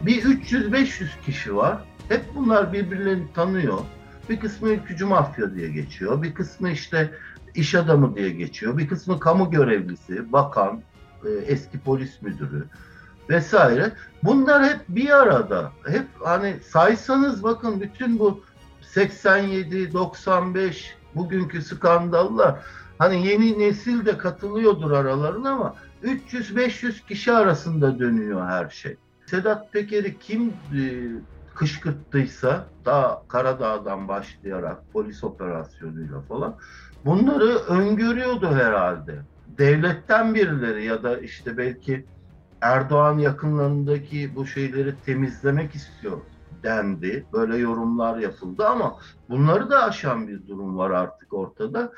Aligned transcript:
bir 0.00 0.22
300-500 0.22 1.06
kişi 1.26 1.56
var. 1.56 1.84
Hep 2.08 2.24
bunlar 2.34 2.72
birbirlerini 2.72 3.32
tanıyor. 3.32 3.78
Bir 4.28 4.40
kısmı 4.40 4.68
ülkücü 4.68 5.04
mafya 5.04 5.54
diye 5.54 5.68
geçiyor. 5.68 6.22
Bir 6.22 6.34
kısmı 6.34 6.70
işte 6.70 7.10
iş 7.54 7.74
adamı 7.74 8.16
diye 8.16 8.30
geçiyor. 8.30 8.78
Bir 8.78 8.88
kısmı 8.88 9.20
kamu 9.20 9.50
görevlisi, 9.50 10.32
bakan, 10.32 10.82
e, 11.24 11.28
eski 11.28 11.80
polis 11.80 12.22
müdürü 12.22 12.64
vesaire. 13.28 13.92
Bunlar 14.22 14.64
hep 14.64 14.80
bir 14.88 15.10
arada. 15.10 15.72
Hep 15.86 16.06
hani 16.24 16.56
saysanız 16.70 17.42
bakın 17.42 17.80
bütün 17.80 18.18
bu 18.18 18.40
87, 18.80 19.92
95 19.92 20.96
bugünkü 21.14 21.62
skandallar 21.62 22.58
hani 22.98 23.26
yeni 23.26 23.58
nesil 23.58 24.06
de 24.06 24.18
katılıyordur 24.18 24.90
aralarına 24.90 25.50
ama 25.50 25.74
300-500 26.04 27.06
kişi 27.08 27.32
arasında 27.32 27.98
dönüyor 27.98 28.46
her 28.46 28.68
şey. 28.68 28.96
Sedat 29.30 29.72
Peker'i 29.72 30.18
kim 30.18 30.48
e, 30.48 30.82
kışkırttıysa 31.54 32.66
daha 32.84 33.22
Karadağ'dan 33.28 34.08
başlayarak 34.08 34.92
polis 34.92 35.24
operasyonuyla 35.24 36.20
falan 36.20 36.56
bunları 37.04 37.58
öngörüyordu 37.58 38.46
herhalde. 38.46 39.18
Devletten 39.58 40.34
birileri 40.34 40.84
ya 40.84 41.02
da 41.02 41.18
işte 41.18 41.56
belki 41.56 42.04
Erdoğan 42.60 43.18
yakınlarındaki 43.18 44.36
bu 44.36 44.46
şeyleri 44.46 44.94
temizlemek 45.06 45.74
istiyor 45.74 46.18
dendi. 46.62 47.26
Böyle 47.32 47.56
yorumlar 47.56 48.18
yapıldı 48.18 48.66
ama 48.66 48.96
bunları 49.28 49.70
da 49.70 49.84
aşan 49.84 50.28
bir 50.28 50.48
durum 50.48 50.78
var 50.78 50.90
artık 50.90 51.32
ortada. 51.32 51.92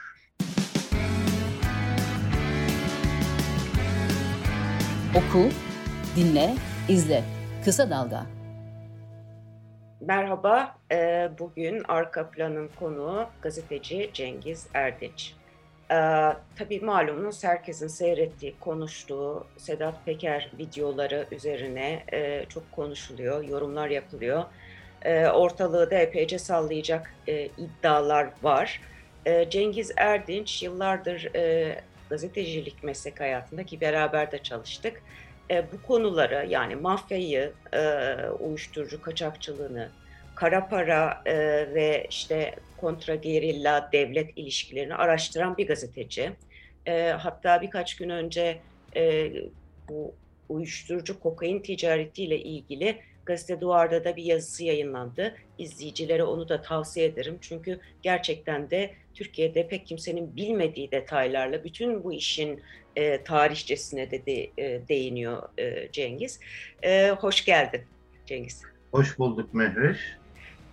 Oku, 5.15 5.49
dinle, 6.17 6.57
izle. 6.91 7.23
Kısa 7.65 7.91
Dalga. 7.91 8.27
Merhaba, 10.01 10.77
e, 10.93 11.31
bugün 11.39 11.83
arka 11.89 12.31
planın 12.31 12.71
konuğu 12.79 13.27
gazeteci 13.43 14.11
Cengiz 14.13 14.67
Erdinç. 14.75 15.35
Ee, 15.91 15.95
tabii 16.57 16.81
malumunuz 16.81 17.45
herkesin 17.45 17.87
seyrettiği, 17.87 18.55
konuştuğu 18.61 19.47
Sedat 19.57 20.05
Peker 20.07 20.51
videoları 20.59 21.27
üzerine 21.31 22.05
e, 22.13 22.45
çok 22.49 22.73
konuşuluyor, 22.73 23.45
yorumlar 23.45 23.89
yapılıyor. 23.89 24.45
E, 25.03 25.27
ortalığı 25.27 25.91
da 25.91 25.95
epeyce 25.95 26.39
sallayacak 26.39 27.15
e, 27.29 27.45
iddialar 27.47 28.29
var. 28.43 28.81
E, 29.27 29.51
Cengiz 29.51 29.93
Erdinç 29.97 30.63
yıllardır 30.63 31.35
e, 31.35 31.77
gazetecilik 32.11 32.85
meslek 32.85 33.21
hayatında 33.21 33.65
ki 33.65 33.81
beraber 33.81 34.33
de 34.33 34.39
çalıştık. 34.39 35.03
E, 35.51 35.73
bu 35.73 35.83
konuları 35.83 36.47
yani 36.49 36.77
mafyayı, 36.77 37.53
e, 37.73 37.81
uyuşturucu 38.41 39.03
kaçakçılığını, 39.03 39.89
kara 40.35 40.69
para 40.69 41.23
e, 41.27 41.35
ve 41.75 42.07
işte 42.11 42.55
kontra 42.77 43.15
gerilla 43.15 43.89
devlet 43.93 44.39
ilişkilerini 44.39 44.95
araştıran 44.95 45.57
bir 45.57 45.67
gazeteci. 45.67 46.33
E, 46.87 47.09
hatta 47.09 47.63
birkaç 47.63 47.97
gün 47.97 48.09
önce 48.09 48.59
e, 48.97 49.33
bu 49.89 50.15
uyuşturucu 50.49 51.21
kokain 51.21 51.61
ticaretiyle 51.61 52.39
ilgili 52.39 53.01
Gazete 53.27 53.61
Duvar'da 53.61 54.05
da 54.05 54.17
bir 54.17 54.25
yazısı 54.25 54.65
yayınlandı. 54.65 55.35
İzleyicilere 55.59 56.25
onu 56.25 56.49
da 56.49 56.63
tavsiye 56.63 57.07
ederim. 57.07 57.39
Çünkü 57.41 57.81
gerçekten 58.03 58.71
de 58.71 58.95
Türkiye'de 59.21 59.69
pek 59.69 59.87
kimsenin 59.87 60.37
bilmediği 60.37 60.91
detaylarla 60.91 61.65
bütün 61.65 62.05
bu 62.05 62.13
işin 62.13 62.63
e, 62.97 63.25
tarihçesine 63.25 64.11
de, 64.11 64.27
de 64.27 64.51
e, 64.59 64.89
değiniyor 64.89 65.43
e, 65.59 65.93
Cengiz. 65.93 66.41
E, 66.83 67.11
hoş 67.11 67.45
geldin 67.45 67.83
Cengiz. 68.27 68.63
Hoş 68.93 69.19
bulduk 69.19 69.55
Mehveş. 69.55 69.99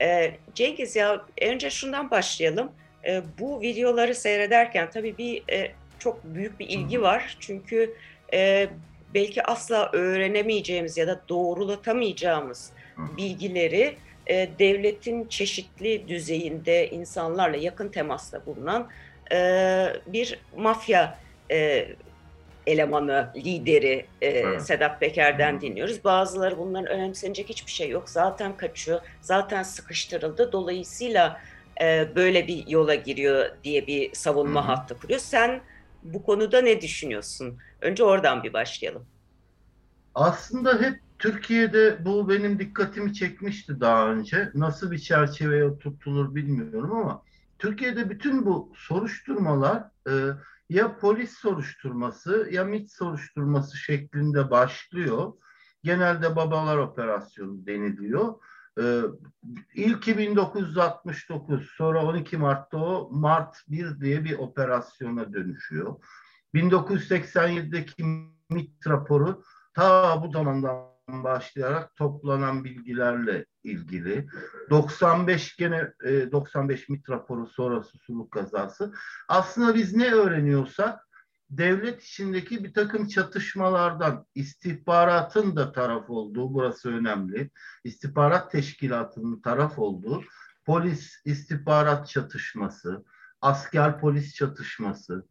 E, 0.02 0.32
Cengiz 0.56 0.96
ya 0.96 1.26
önce 1.42 1.70
şundan 1.70 2.12
başlayalım. 2.12 2.72
E, 3.06 3.22
bu 3.40 3.62
videoları 3.62 4.16
seyrederken 4.16 4.90
tabii 4.90 5.18
bir 5.18 5.44
e, 5.52 5.72
çok 6.00 6.24
büyük 6.24 6.60
bir 6.60 6.68
ilgi 6.70 7.02
var. 7.02 7.38
Çünkü 7.40 7.94
e, 8.34 8.70
belki 9.14 9.44
asla 9.44 9.90
öğrenemeyeceğimiz 9.94 10.98
ya 10.98 11.08
da 11.08 11.22
doğrulatamayacağımız 11.30 12.72
bilgileri 13.18 13.98
e, 14.30 14.50
devletin 14.60 15.28
çeşitli 15.28 16.08
düzeyinde 16.08 16.90
insanlarla 16.90 17.58
yakın 17.58 17.90
temasta 17.90 18.46
bulunan 18.46 18.90
e, 19.32 19.38
bir 20.08 20.40
mafya 20.56 21.20
e, 21.52 21.88
elemanı, 22.68 23.32
lideri 23.36 24.06
e, 24.22 24.28
evet. 24.28 24.62
Sedat 24.62 25.00
Peker'den 25.00 25.54
hmm. 25.54 25.62
dinliyoruz. 25.62 26.04
Bazıları 26.04 26.58
bunların 26.58 26.88
önemsenecek 26.88 27.50
hiçbir 27.50 27.72
şey 27.72 27.90
yok. 27.90 28.10
Zaten 28.10 28.58
kaçıyor, 28.58 29.02
zaten 29.22 29.64
sıkıştırıldı. 29.64 30.52
Dolayısıyla 30.52 31.42
e, 31.82 32.08
böyle 32.16 32.48
bir 32.48 32.68
yola 32.68 32.96
giriyor 32.96 33.50
diye 33.64 33.88
bir 33.88 34.14
savunma 34.14 34.62
hmm. 34.62 34.70
hattı 34.70 35.00
kuruyor. 35.00 35.20
Sen 35.20 35.62
bu 36.04 36.24
konuda 36.24 36.62
ne 36.62 36.82
düşünüyorsun? 36.82 37.58
Önce 37.82 38.04
oradan 38.04 38.44
bir 38.44 38.54
başlayalım. 38.54 39.06
Aslında 40.16 40.82
hep 40.82 41.00
Türkiye'de 41.20 42.06
bu 42.06 42.30
benim 42.30 42.60
dikkatimi 42.60 43.14
çekmişti 43.14 43.80
daha 43.80 44.12
önce. 44.12 44.52
Nasıl 44.54 44.92
bir 44.92 45.00
çerçeveye 45.00 45.66
oturtulur 45.66 46.36
bilmiyorum 46.36 46.92
ama 46.92 47.24
Türkiye'de 47.60 48.10
bütün 48.10 48.46
bu 48.46 48.74
soruşturmalar 48.76 49.84
e, 50.10 50.14
ya 50.70 50.98
polis 50.98 51.32
soruşturması 51.32 52.50
ya 52.52 52.64
MİT 52.64 52.92
soruşturması 52.92 53.78
şeklinde 53.78 54.52
başlıyor. 54.52 55.34
Genelde 55.84 56.36
babalar 56.36 56.78
operasyonu 56.78 57.66
deniliyor. 57.66 58.36
Ee, 58.80 59.02
ilki 59.74 60.18
1969 60.18 61.70
sonra 61.78 62.06
12 62.06 62.38
Mart'ta 62.38 62.78
o 62.78 63.10
Mart 63.12 63.58
1 63.68 64.02
diye 64.02 64.24
bir 64.24 64.38
operasyona 64.38 65.34
dönüşüyor. 65.34 65.96
1987'deki 66.54 68.04
MİT 68.50 68.88
raporu 68.88 69.44
ta 69.74 70.24
bu 70.24 70.32
zamandan 70.32 70.97
başlayarak 71.08 71.96
toplanan 71.96 72.64
bilgilerle 72.64 73.46
ilgili. 73.64 74.28
95 74.70 75.56
gene 75.56 75.94
e, 76.06 76.32
95 76.32 76.90
MIT 76.90 77.10
raporu 77.10 77.48
sonrası 77.48 77.98
suluk 77.98 78.32
kazası. 78.32 78.94
Aslında 79.28 79.76
biz 79.76 79.96
ne 79.96 80.12
öğreniyorsak 80.14 81.08
devlet 81.50 82.04
içindeki 82.04 82.64
bir 82.64 82.74
takım 82.74 83.08
çatışmalardan 83.08 84.26
istihbaratın 84.36 85.56
da 85.56 85.72
taraf 85.72 86.10
olduğu 86.10 86.54
burası 86.54 86.90
önemli. 86.90 87.50
İstihbarat 87.84 88.52
teşkilatının 88.52 89.42
taraf 89.42 89.80
olduğu 89.80 90.24
polis 90.66 91.22
istihbarat 91.26 92.08
çatışması, 92.08 93.06
asker 93.42 94.00
polis 94.00 94.34
çatışması, 94.34 95.28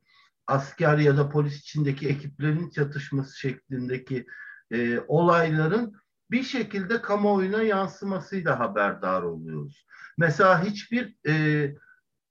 asker 0.46 0.98
ya 0.98 1.16
da 1.16 1.28
polis 1.28 1.60
içindeki 1.60 2.08
ekiplerin 2.08 2.70
çatışması 2.70 3.38
şeklindeki 3.38 4.26
e, 4.70 5.00
olayların 5.00 5.96
bir 6.30 6.42
şekilde 6.42 7.02
kamuoyuna 7.02 7.62
yansımasıyla 7.62 8.58
haberdar 8.60 9.22
oluyoruz. 9.22 9.86
Mesela 10.18 10.64
hiçbir 10.64 11.16
e, 11.28 11.74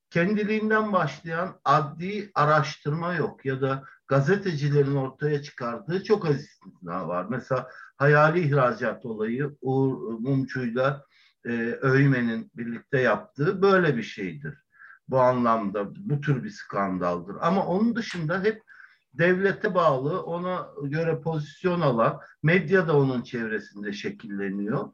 kendiliğinden 0.09 0.93
başlayan 0.93 1.59
adli 1.65 2.31
araştırma 2.35 3.13
yok 3.13 3.45
ya 3.45 3.61
da 3.61 3.83
gazetecilerin 4.07 4.95
ortaya 4.95 5.41
çıkardığı 5.41 6.03
çok 6.03 6.25
az 6.25 6.35
istisna 6.35 7.07
var. 7.07 7.25
Mesela 7.29 7.69
hayali 7.97 8.39
ihracat 8.39 9.05
olayı 9.05 9.57
Uğur 9.61 10.19
Mumçu'yla 10.19 11.05
e, 11.45 11.77
Öymen'in 11.81 12.51
birlikte 12.55 12.99
yaptığı 12.99 13.61
böyle 13.61 13.97
bir 13.97 14.03
şeydir. 14.03 14.65
Bu 15.07 15.19
anlamda 15.19 15.95
bu 15.95 16.21
tür 16.21 16.43
bir 16.43 16.49
skandaldır. 16.49 17.35
Ama 17.41 17.65
onun 17.65 17.95
dışında 17.95 18.43
hep 18.43 18.63
devlete 19.17 19.75
bağlı, 19.75 20.23
ona 20.23 20.67
göre 20.83 21.21
pozisyon 21.21 21.81
alan, 21.81 22.19
medya 22.43 22.87
da 22.87 22.97
onun 22.97 23.21
çevresinde 23.21 23.93
şekilleniyor. 23.93 24.89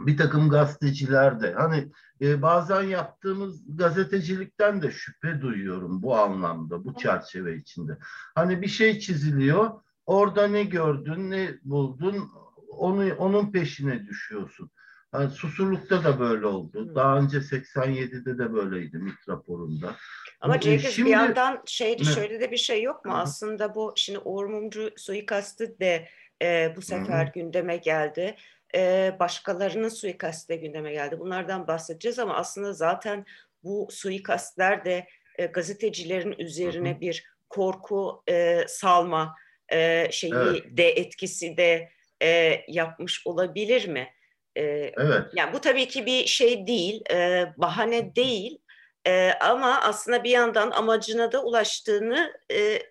Bir 0.00 0.16
takım 0.16 0.50
gazeteciler 0.50 1.40
de. 1.40 1.52
Hani 1.52 1.92
e, 2.20 2.42
bazen 2.42 2.82
yaptığımız 2.82 3.76
gazetecilikten 3.76 4.82
de 4.82 4.90
şüphe 4.90 5.40
duyuyorum 5.40 6.02
bu 6.02 6.16
anlamda, 6.16 6.84
bu 6.84 6.94
çerçeve 6.94 7.56
içinde. 7.56 7.98
Hani 8.34 8.62
bir 8.62 8.68
şey 8.68 8.98
çiziliyor, 8.98 9.70
orada 10.06 10.46
ne 10.46 10.64
gördün, 10.64 11.30
ne 11.30 11.58
buldun, 11.62 12.30
onu 12.68 13.14
onun 13.14 13.52
peşine 13.52 14.06
düşüyorsun. 14.06 14.70
Yani 15.14 15.30
Susurluk'ta 15.30 16.04
da 16.04 16.20
böyle 16.20 16.46
oldu. 16.46 16.94
Daha 16.94 17.18
önce 17.18 17.36
87'de 17.38 18.38
de 18.38 18.52
böyleydi 18.52 18.98
MİT 18.98 19.28
raporunda. 19.28 19.96
Ama 20.40 20.56
e, 20.56 20.60
Cengiz 20.60 20.90
şimdi, 20.90 21.06
bir 21.06 21.12
yandan 21.12 21.62
şey 21.66 21.98
şöyle 21.98 22.40
de 22.40 22.50
bir 22.50 22.56
şey 22.56 22.82
yok 22.82 23.04
mu? 23.04 23.12
Hı. 23.12 23.16
Aslında 23.16 23.74
bu 23.74 23.92
şimdi 23.96 24.18
Uğur 24.18 24.46
Mumcu 24.46 24.90
suikastı 24.96 25.80
de 25.80 26.08
e, 26.42 26.72
bu 26.76 26.82
sefer 26.82 27.26
Hı. 27.26 27.32
gündeme 27.34 27.76
geldi. 27.76 28.36
E, 28.74 29.12
başkalarının 29.20 29.88
suikastı 29.88 30.48
de 30.48 30.56
gündeme 30.56 30.92
geldi. 30.92 31.20
Bunlardan 31.20 31.66
bahsedeceğiz 31.66 32.18
ama 32.18 32.34
aslında 32.34 32.72
zaten 32.72 33.24
bu 33.62 33.88
suikastler 33.90 34.84
de 34.84 35.08
e, 35.38 35.46
gazetecilerin 35.46 36.34
üzerine 36.38 36.96
Hı. 36.96 37.00
bir 37.00 37.24
korku 37.48 38.22
e, 38.28 38.64
salma 38.68 39.34
e, 39.72 40.08
şeyi 40.12 40.34
evet. 40.34 40.64
de 40.76 40.88
etkisi 40.88 41.56
de 41.56 41.88
e, 42.22 42.60
yapmış 42.68 43.26
olabilir 43.26 43.88
mi? 43.88 44.08
E, 44.58 44.92
evet. 44.96 45.22
Yani 45.34 45.52
bu 45.52 45.60
tabii 45.60 45.88
ki 45.88 46.06
bir 46.06 46.26
şey 46.26 46.66
değil, 46.66 47.02
e, 47.10 47.46
bahane 47.56 48.14
değil. 48.14 48.58
E, 49.06 49.32
ama 49.32 49.80
aslında 49.80 50.24
bir 50.24 50.30
yandan 50.30 50.70
amacına 50.70 51.32
da 51.32 51.44
ulaştığını 51.44 52.32
e, 52.52 52.82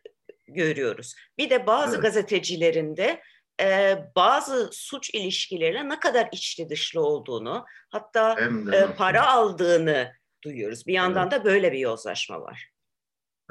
görüyoruz. 0.47 1.15
Bir 1.37 1.49
de 1.49 1.67
bazı 1.67 1.93
evet. 1.93 2.03
gazetecilerin 2.03 2.97
de 2.97 3.21
e, 3.61 3.97
bazı 4.15 4.69
suç 4.71 5.09
ilişkilerine 5.09 5.89
ne 5.89 5.99
kadar 5.99 6.29
içli 6.31 6.69
dışlı 6.69 7.01
olduğunu, 7.01 7.65
hatta 7.89 8.39
e, 8.73 8.95
para 8.97 9.27
aldığını 9.27 10.11
duyuyoruz. 10.43 10.87
Bir 10.87 10.93
yandan 10.93 11.29
evet. 11.31 11.39
da 11.39 11.45
böyle 11.45 11.71
bir 11.71 11.79
yozlaşma 11.79 12.41
var. 12.41 12.69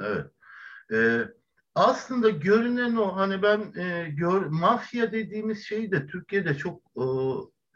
Evet. 0.01 0.25
Ee, 0.93 1.19
aslında 1.75 2.29
görünen 2.29 2.95
o 2.95 3.15
hani 3.15 3.41
ben 3.41 3.73
e, 3.81 4.09
gör, 4.09 4.45
mafya 4.45 5.11
dediğimiz 5.11 5.65
şeyi 5.65 5.91
de 5.91 6.07
Türkiye'de 6.07 6.57
çok 6.57 6.81
e, 6.97 7.03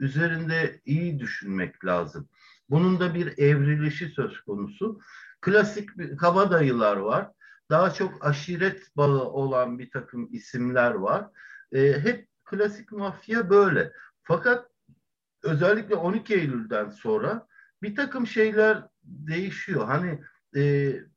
üzerinde 0.02 0.82
iyi 0.86 1.20
düşünmek 1.20 1.86
lazım. 1.86 2.30
Bunun 2.70 3.00
da 3.00 3.16
bir 3.16 3.38
evrilişi 3.38 4.10
söz 4.10 4.42
konusu. 4.42 5.00
Klasik 5.42 5.98
bir, 5.98 6.18
kabadayılar 6.18 6.98
var. 6.98 7.32
Daha 7.70 7.94
çok 7.94 8.26
aşiret 8.26 8.98
bağı 8.98 9.24
olan 9.24 9.80
bir 9.80 9.92
takım 9.92 10.30
isimler 10.32 10.92
var. 10.92 11.28
E, 11.72 11.80
hep 11.80 12.28
klasik 12.46 12.92
mafya 12.92 13.50
böyle. 13.50 13.94
Fakat 14.24 14.68
özellikle 15.44 15.96
12 15.96 16.34
Eylül'den 16.34 16.90
sonra 16.90 17.48
bir 17.82 17.96
takım 17.96 18.28
şeyler 18.28 18.84
değişiyor. 19.04 19.88
Hani 19.88 20.22
e, 20.56 20.62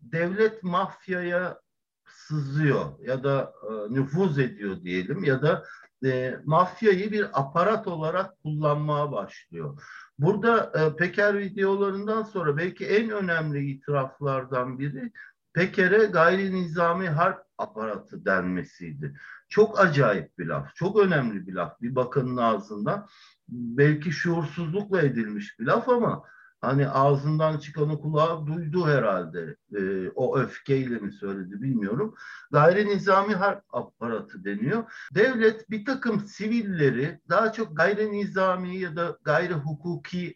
devlet 0.00 0.62
mafyaya 0.62 1.60
sızıyor 2.06 2.98
ya 3.00 3.24
da 3.24 3.52
e, 3.62 3.94
nüfuz 3.94 4.38
ediyor 4.38 4.82
diyelim 4.82 5.24
ya 5.24 5.42
da 5.42 5.64
e, 6.04 6.40
mafyayı 6.44 7.12
bir 7.12 7.40
aparat 7.40 7.86
olarak 7.86 8.42
kullanmaya 8.42 9.12
başlıyor. 9.12 9.82
Burada 10.18 10.72
e, 10.74 10.96
Peker 10.96 11.38
videolarından 11.38 12.22
sonra 12.22 12.56
belki 12.56 12.86
en 12.86 13.10
önemli 13.10 13.70
itiraflardan 13.70 14.78
biri 14.78 15.12
Peker'e 15.52 16.04
gayri 16.04 16.54
nizami 16.54 17.08
harp 17.08 17.44
aparatı 17.58 18.24
denmesiydi. 18.24 19.16
Çok 19.48 19.80
acayip 19.80 20.38
bir 20.38 20.46
laf, 20.46 20.74
çok 20.74 20.98
önemli 20.98 21.46
bir 21.46 21.52
laf 21.52 21.80
bir 21.82 21.94
bakanın 21.94 22.36
ağzından. 22.36 23.08
Belki 23.48 24.12
şuursuzlukla 24.12 25.02
edilmiş 25.02 25.58
bir 25.60 25.64
laf 25.64 25.88
ama 25.88 26.24
hani 26.66 26.88
ağzından 26.88 27.58
çıkanı 27.58 28.00
kulağı 28.00 28.46
duydu 28.46 28.86
herhalde. 28.86 29.56
E, 29.76 30.08
o 30.08 30.38
öfkeyle 30.38 30.98
mi 30.98 31.12
söyledi 31.12 31.62
bilmiyorum. 31.62 32.14
Gayri 32.52 32.86
nizami 32.88 33.34
harp 33.34 33.62
aparatı 33.72 34.44
deniyor. 34.44 34.84
Devlet 35.14 35.70
bir 35.70 35.84
takım 35.84 36.20
sivilleri 36.20 37.20
daha 37.28 37.52
çok 37.52 37.76
gayri 37.76 38.12
nizami 38.12 38.78
ya 38.78 38.96
da 38.96 39.18
gayri 39.24 39.54
hukuki 39.54 40.34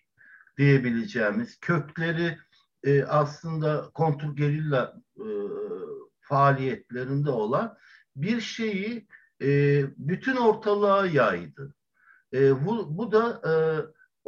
diyebileceğimiz 0.58 1.60
kökleri 1.60 2.38
e, 2.84 3.04
aslında 3.04 3.90
kontrgerilla 3.94 4.94
e, 5.16 5.26
faaliyetlerinde 6.20 7.30
olan 7.30 7.76
bir 8.16 8.40
şeyi 8.40 9.06
e, 9.42 9.84
bütün 9.96 10.36
ortalığa 10.36 11.06
yaydı. 11.06 11.74
E, 12.34 12.66
bu, 12.66 12.98
bu 12.98 13.12
da 13.12 13.40
e, 13.44 13.52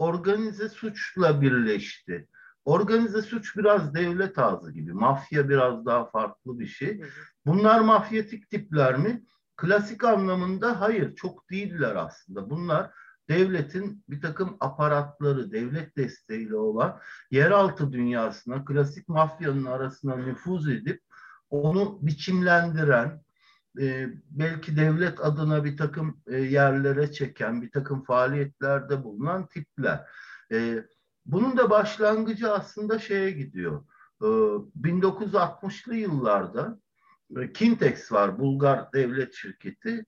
organize 0.00 0.68
suçla 0.68 1.40
birleşti. 1.40 2.28
Organize 2.64 3.22
suç 3.22 3.56
biraz 3.56 3.94
devlet 3.94 4.38
ağzı 4.38 4.72
gibi. 4.72 4.92
Mafya 4.92 5.48
biraz 5.48 5.86
daha 5.86 6.04
farklı 6.04 6.58
bir 6.58 6.66
şey. 6.66 7.02
Bunlar 7.46 7.80
mafyatik 7.80 8.50
tipler 8.50 8.96
mi? 8.96 9.24
Klasik 9.56 10.04
anlamında 10.04 10.80
hayır. 10.80 11.14
Çok 11.14 11.50
değiller 11.50 11.96
aslında. 11.96 12.50
Bunlar 12.50 12.90
devletin 13.28 14.04
bir 14.08 14.20
takım 14.20 14.56
aparatları, 14.60 15.52
devlet 15.52 15.96
desteğiyle 15.96 16.56
olan 16.56 16.98
yeraltı 17.30 17.92
dünyasına, 17.92 18.64
klasik 18.64 19.08
mafyanın 19.08 19.64
arasına 19.64 20.16
nüfuz 20.16 20.68
edip 20.68 21.02
onu 21.50 21.98
biçimlendiren, 22.02 23.22
e, 23.78 24.08
belki 24.30 24.76
devlet 24.76 25.20
adına 25.20 25.64
bir 25.64 25.76
takım 25.76 26.20
e, 26.26 26.36
yerlere 26.36 27.12
çeken, 27.12 27.62
bir 27.62 27.70
takım 27.70 28.04
faaliyetlerde 28.04 29.04
bulunan 29.04 29.46
tipler. 29.46 30.06
E, 30.52 30.84
bunun 31.26 31.56
da 31.56 31.70
başlangıcı 31.70 32.52
aslında 32.52 32.98
şeye 32.98 33.30
gidiyor. 33.30 33.84
E, 34.22 34.26
1960'lı 34.82 35.94
yıllarda 35.94 36.78
e, 37.36 37.52
Kintex 37.52 38.12
var, 38.12 38.38
Bulgar 38.38 38.92
devlet 38.92 39.34
şirketi. 39.34 40.04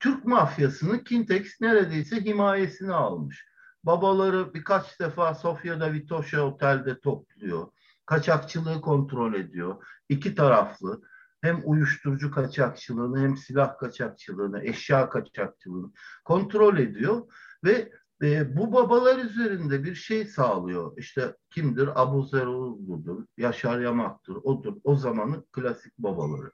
Türk 0.00 0.24
mafyasını 0.24 1.04
Kintex 1.04 1.60
neredeyse 1.60 2.24
himayesine 2.24 2.92
almış. 2.92 3.46
Babaları 3.84 4.54
birkaç 4.54 5.00
defa 5.00 5.34
Sofya'da 5.34 5.92
Vitoşa 5.92 6.42
Otel'de 6.42 7.00
topluyor. 7.00 7.68
Kaçakçılığı 8.06 8.80
kontrol 8.80 9.34
ediyor. 9.34 9.84
İki 10.08 10.34
taraflı 10.34 11.02
hem 11.44 11.60
uyuşturucu 11.64 12.30
kaçakçılığını 12.30 13.20
hem 13.20 13.36
silah 13.36 13.78
kaçakçılığını, 13.78 14.64
eşya 14.64 15.08
kaçakçılığını 15.08 15.92
kontrol 16.24 16.78
ediyor 16.78 17.22
ve 17.64 17.92
e, 18.22 18.56
bu 18.56 18.72
babalar 18.72 19.18
üzerinde 19.18 19.84
bir 19.84 19.94
şey 19.94 20.24
sağlıyor. 20.24 20.98
İşte 20.98 21.36
kimdir? 21.50 22.02
Abu 22.02 22.22
Zerullu'dur, 22.22 23.24
Yaşar 23.36 23.80
Yamak'tır, 23.80 24.34
odur. 24.34 24.76
O 24.84 24.96
zamanın 24.96 25.46
klasik 25.52 25.98
babaları. 25.98 26.52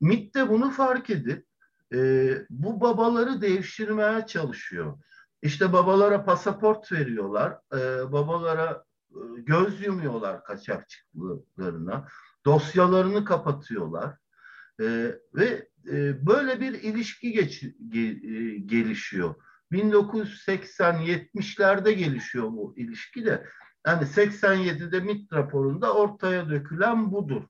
MIT 0.00 0.34
de 0.34 0.48
bunu 0.48 0.70
fark 0.70 1.10
edip 1.10 1.46
e, 1.94 2.32
bu 2.50 2.80
babaları 2.80 3.40
devşirmeye 3.40 4.26
çalışıyor. 4.26 4.98
İşte 5.42 5.72
babalara 5.72 6.24
pasaport 6.24 6.92
veriyorlar, 6.92 7.58
e, 7.72 8.12
babalara 8.12 8.84
e, 9.10 9.18
göz 9.36 9.86
yumuyorlar 9.86 10.44
kaçakçılıklarına 10.44 12.06
dosyalarını 12.44 13.24
kapatıyorlar 13.24 14.16
e, 14.80 15.14
ve 15.34 15.68
e, 15.90 16.26
böyle 16.26 16.60
bir 16.60 16.72
ilişki 16.72 17.32
geç, 17.32 17.64
ge, 17.88 18.00
e, 18.00 18.58
gelişiyor. 18.58 19.34
1980-70'lerde 19.72 21.90
gelişiyor 21.90 22.52
bu 22.52 22.74
ilişki 22.76 23.24
de. 23.24 23.46
Yani 23.86 24.02
87'de 24.02 25.00
MIT 25.00 25.32
raporunda 25.32 25.94
ortaya 25.94 26.50
dökülen 26.50 27.12
budur. 27.12 27.42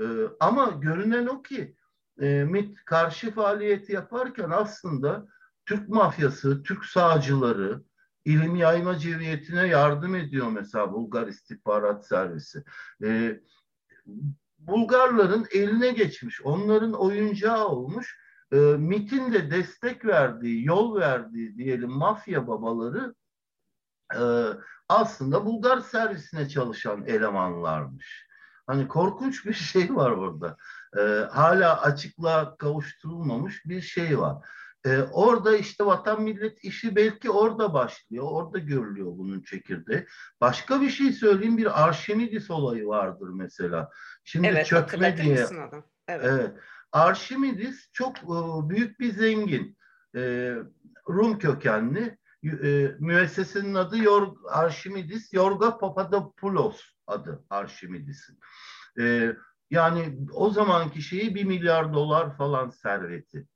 E, 0.00 0.04
ama 0.40 0.66
görünen 0.66 1.26
o 1.26 1.42
ki 1.42 1.76
e, 2.20 2.44
MIT 2.44 2.84
karşı 2.84 3.34
faaliyeti 3.34 3.92
yaparken 3.92 4.50
aslında 4.50 5.26
Türk 5.66 5.88
mafyası, 5.88 6.62
Türk 6.62 6.84
sağcıları, 6.84 7.82
ilim 8.24 8.56
yayma 8.56 8.98
cemiyetine 8.98 9.66
yardım 9.66 10.14
ediyor 10.14 10.48
mesela 10.48 10.92
Bulgar 10.92 11.28
İstihbarat 11.28 12.06
Servisi. 12.06 12.64
E, 13.04 13.40
Bulgarların 14.58 15.46
eline 15.52 15.90
geçmiş, 15.90 16.42
onların 16.42 16.92
oyuncağı 16.92 17.68
olmuş. 17.68 18.18
E, 18.52 18.56
MIT'in 18.56 19.32
de 19.32 19.50
destek 19.50 20.04
verdiği, 20.04 20.64
yol 20.64 21.00
verdiği 21.00 21.56
diyelim 21.56 21.90
mafya 21.90 22.46
babaları 22.46 23.14
e, 24.14 24.22
aslında 24.88 25.46
Bulgar 25.46 25.80
servisine 25.80 26.48
çalışan 26.48 27.06
elemanlarmış. 27.06 28.26
Hani 28.66 28.88
korkunç 28.88 29.46
bir 29.46 29.54
şey 29.54 29.96
var 29.96 30.10
orada. 30.10 30.56
E, 30.98 31.00
hala 31.32 31.80
açıklığa 31.80 32.56
kavuşturulmamış 32.56 33.66
bir 33.66 33.80
şey 33.80 34.18
var. 34.18 34.48
Ee, 34.86 35.02
orada 35.12 35.56
işte 35.56 35.86
vatan 35.86 36.22
millet 36.22 36.64
işi 36.64 36.96
belki 36.96 37.30
orada 37.30 37.74
başlıyor. 37.74 38.24
Orada 38.30 38.58
görülüyor 38.58 39.06
bunun 39.06 39.42
çekirdeği. 39.42 40.06
Başka 40.40 40.80
bir 40.80 40.90
şey 40.90 41.12
söyleyeyim. 41.12 41.56
Bir 41.56 41.84
Arşimidis 41.84 42.50
olayı 42.50 42.86
vardır 42.86 43.28
mesela. 43.28 43.90
Şimdi 44.24 44.46
evet, 44.46 44.66
çökme 44.66 45.16
diye. 45.16 45.46
Evet. 46.08 46.24
evet. 46.24 46.50
Arşimidis 46.92 47.92
çok 47.92 48.16
e, 48.18 48.68
büyük 48.68 49.00
bir 49.00 49.12
zengin. 49.12 49.76
E, 50.16 50.54
Rum 51.08 51.38
kökenli. 51.38 52.18
E, 52.44 52.90
müessesenin 52.98 53.74
adı 53.74 53.98
Yor 53.98 54.36
Arşimidis. 54.48 55.32
Yorga 55.32 55.78
Papadopoulos 55.78 56.82
adı 57.06 57.44
Arşimidis'in. 57.50 58.38
E, 59.00 59.32
yani 59.70 60.18
o 60.32 60.50
zamanki 60.50 61.02
şeyi 61.02 61.34
bir 61.34 61.44
milyar 61.44 61.94
dolar 61.94 62.36
falan 62.36 62.70
serveti 62.70 63.46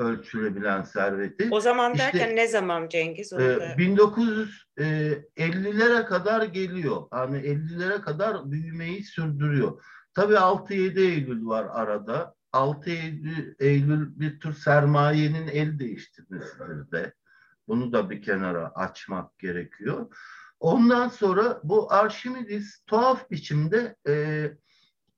ölçülebilen 0.00 0.82
serveti. 0.82 1.48
O 1.50 1.60
zaman 1.60 1.98
derken 1.98 2.18
işte, 2.18 2.36
ne 2.36 2.48
zaman 2.48 2.88
Cengiz? 2.88 3.32
E, 3.32 3.36
1950'lere 3.36 6.04
kadar 6.04 6.42
geliyor. 6.42 7.02
Hani 7.10 7.36
50'lere 7.36 8.00
kadar 8.00 8.50
büyümeyi 8.50 9.04
sürdürüyor. 9.04 9.84
Tabii 10.14 10.34
6-7 10.34 11.00
Eylül 11.00 11.46
var 11.46 11.66
arada. 11.72 12.34
6 12.52 12.90
Eylül, 12.90 13.54
Eylül 13.58 14.20
bir 14.20 14.40
tür 14.40 14.54
sermayenin 14.54 15.46
el 15.46 15.78
değiştirmesidir 15.78 16.90
de. 16.92 17.14
Bunu 17.68 17.92
da 17.92 18.10
bir 18.10 18.22
kenara 18.22 18.72
açmak 18.74 19.38
gerekiyor. 19.38 20.06
Ondan 20.60 21.08
sonra 21.08 21.60
bu 21.64 21.92
Arşimidis 21.92 22.82
tuhaf 22.86 23.30
biçimde 23.30 23.96
e, 24.08 24.46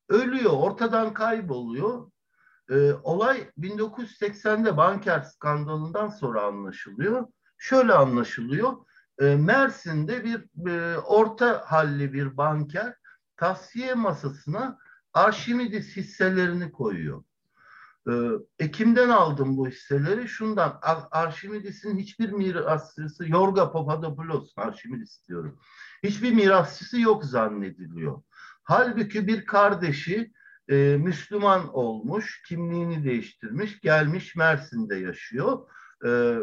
ölüyor, 0.08 0.52
ortadan 0.52 1.14
kayboluyor. 1.14 2.11
E, 2.72 2.92
olay 3.02 3.50
1980'de 3.58 4.76
banker 4.76 5.20
skandalından 5.20 6.08
sonra 6.08 6.42
anlaşılıyor. 6.42 7.26
Şöyle 7.58 7.92
anlaşılıyor. 7.92 8.72
E, 9.20 9.36
Mersin'de 9.36 10.24
bir 10.24 10.68
e, 10.70 10.98
orta 10.98 11.62
halli 11.66 12.12
bir 12.12 12.36
banker 12.36 12.94
tasfiye 13.36 13.94
masasına 13.94 14.78
Arşimidis 15.12 15.96
hisselerini 15.96 16.72
koyuyor. 16.72 17.24
E, 18.08 18.12
Ekim'den 18.58 19.08
aldım 19.08 19.56
bu 19.56 19.68
hisseleri. 19.68 20.28
Şundan 20.28 20.78
Arşimidis'in 21.10 21.98
hiçbir 21.98 22.32
mirasçısı 22.32 23.28
Yorga 23.28 23.72
Papadopoulos 23.72 24.52
Arşimidis 24.56 25.28
diyorum. 25.28 25.58
Hiçbir 26.02 26.32
mirasçısı 26.32 27.00
yok 27.00 27.24
zannediliyor. 27.24 28.22
Halbuki 28.62 29.26
bir 29.26 29.46
kardeşi 29.46 30.32
e, 30.68 30.96
Müslüman 30.96 31.74
olmuş, 31.74 32.42
kimliğini 32.48 33.04
değiştirmiş, 33.04 33.80
gelmiş 33.80 34.36
Mersin'de 34.36 34.96
yaşıyor. 34.96 35.68
E, 36.06 36.38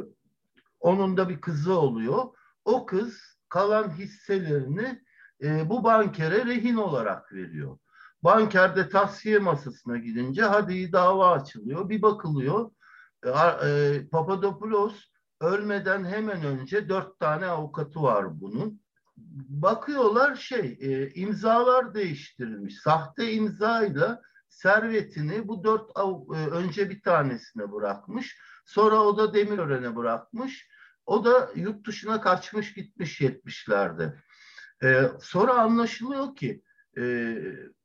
onun 0.80 1.18
da 1.18 1.30
bir 1.30 1.42
kızı 1.42 1.80
oluyor. 1.80 2.24
O 2.66 2.86
kız 2.86 3.40
kalan 3.50 3.90
hisselerini 3.90 5.02
e, 5.44 5.70
bu 5.70 5.84
bankere 5.84 6.46
rehin 6.46 6.76
olarak 6.76 7.34
veriyor. 7.34 7.78
Banker 8.24 8.76
de 8.76 8.90
tasfiye 8.90 9.40
masasına 9.40 9.98
gidince 9.98 10.44
hadi 10.44 10.92
dava 10.92 11.32
açılıyor. 11.32 11.90
Bir 11.90 12.02
bakılıyor. 12.02 12.72
E, 13.26 13.30
e, 13.30 14.08
Papadopoulos 14.12 15.06
ölmeden 15.42 16.06
hemen 16.06 16.44
önce 16.44 16.90
dört 16.90 17.20
tane 17.20 17.46
avukatı 17.46 18.02
var 18.02 18.42
bunun. 18.42 18.82
Bakıyorlar 19.50 20.36
şey 20.36 20.78
e, 20.82 21.10
imzalar 21.10 21.94
değiştirilmiş. 21.94 22.82
Sahte 22.82 23.34
imzayla 23.34 24.22
servetini 24.48 25.48
bu 25.48 25.64
dört 25.64 25.92
av, 25.96 26.22
e, 26.36 26.48
önce 26.48 26.90
bir 26.90 27.02
tanesine 27.02 27.72
bırakmış. 27.72 28.38
Sonra 28.66 29.04
o 29.04 29.18
da 29.18 29.34
Demirören'e 29.34 29.96
bırakmış. 29.96 30.68
O 31.06 31.26
da 31.26 31.50
yurt 31.56 31.88
dışına 31.88 32.22
kaçmış 32.22 32.74
gitmiş 32.74 33.22
70'lerde. 33.22 34.14
E, 34.84 35.12
sonra 35.22 35.54
anlaşılıyor 35.54 36.36
ki 36.36 36.64
e, 36.98 37.36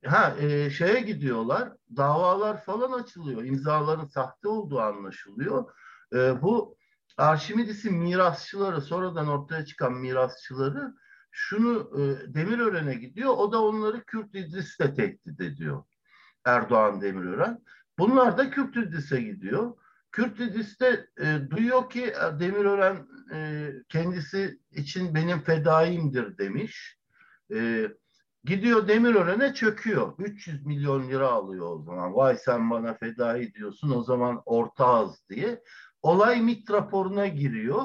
ha 0.06 0.34
e, 0.40 0.70
şeye 0.70 1.00
gidiyorlar, 1.00 1.72
davalar 1.96 2.64
falan 2.64 2.92
açılıyor, 2.92 3.44
imzaların 3.44 4.06
sahte 4.06 4.48
olduğu 4.48 4.80
anlaşılıyor. 4.80 5.72
E, 6.14 6.42
bu 6.42 6.76
Arşimidis'in 7.16 7.94
mirasçıları, 7.94 8.80
sonradan 8.80 9.28
ortaya 9.28 9.64
çıkan 9.64 9.92
mirasçıları 9.92 10.94
şunu 11.36 11.90
e, 11.94 12.34
Demirören'e 12.34 12.94
gidiyor, 12.94 13.34
o 13.36 13.52
da 13.52 13.62
onları 13.62 14.04
Kürt 14.04 14.34
İdris'le 14.34 14.78
tehdit 14.96 15.40
ediyor. 15.40 15.84
Erdoğan 16.44 17.00
Demirören. 17.00 17.58
Bunlar 17.98 18.38
da 18.38 18.50
Kürt 18.50 18.76
İdris'e 18.76 19.20
gidiyor. 19.20 19.72
Kürt 20.12 20.40
İdris'te 20.40 21.06
e, 21.20 21.38
duyuyor 21.50 21.90
ki 21.90 22.04
e, 22.04 22.40
Demirören 22.40 23.08
e, 23.32 23.70
kendisi 23.88 24.58
için 24.70 25.14
benim 25.14 25.40
fedaimdir 25.40 26.38
demiş. 26.38 26.98
E, 27.54 27.88
Gidiyor 28.44 28.88
Demirören'e 28.88 29.54
çöküyor. 29.54 30.14
300 30.18 30.66
milyon 30.66 31.08
lira 31.08 31.28
alıyor 31.28 31.66
o 31.70 31.82
zaman. 31.82 32.14
Vay 32.14 32.36
sen 32.36 32.70
bana 32.70 32.94
fedai 32.94 33.54
diyorsun 33.54 33.90
o 33.90 34.02
zaman 34.02 34.42
ortağız 34.46 35.24
diye. 35.30 35.62
Olay 36.02 36.42
MİT 36.42 36.70
raporuna 36.70 37.26
giriyor 37.26 37.82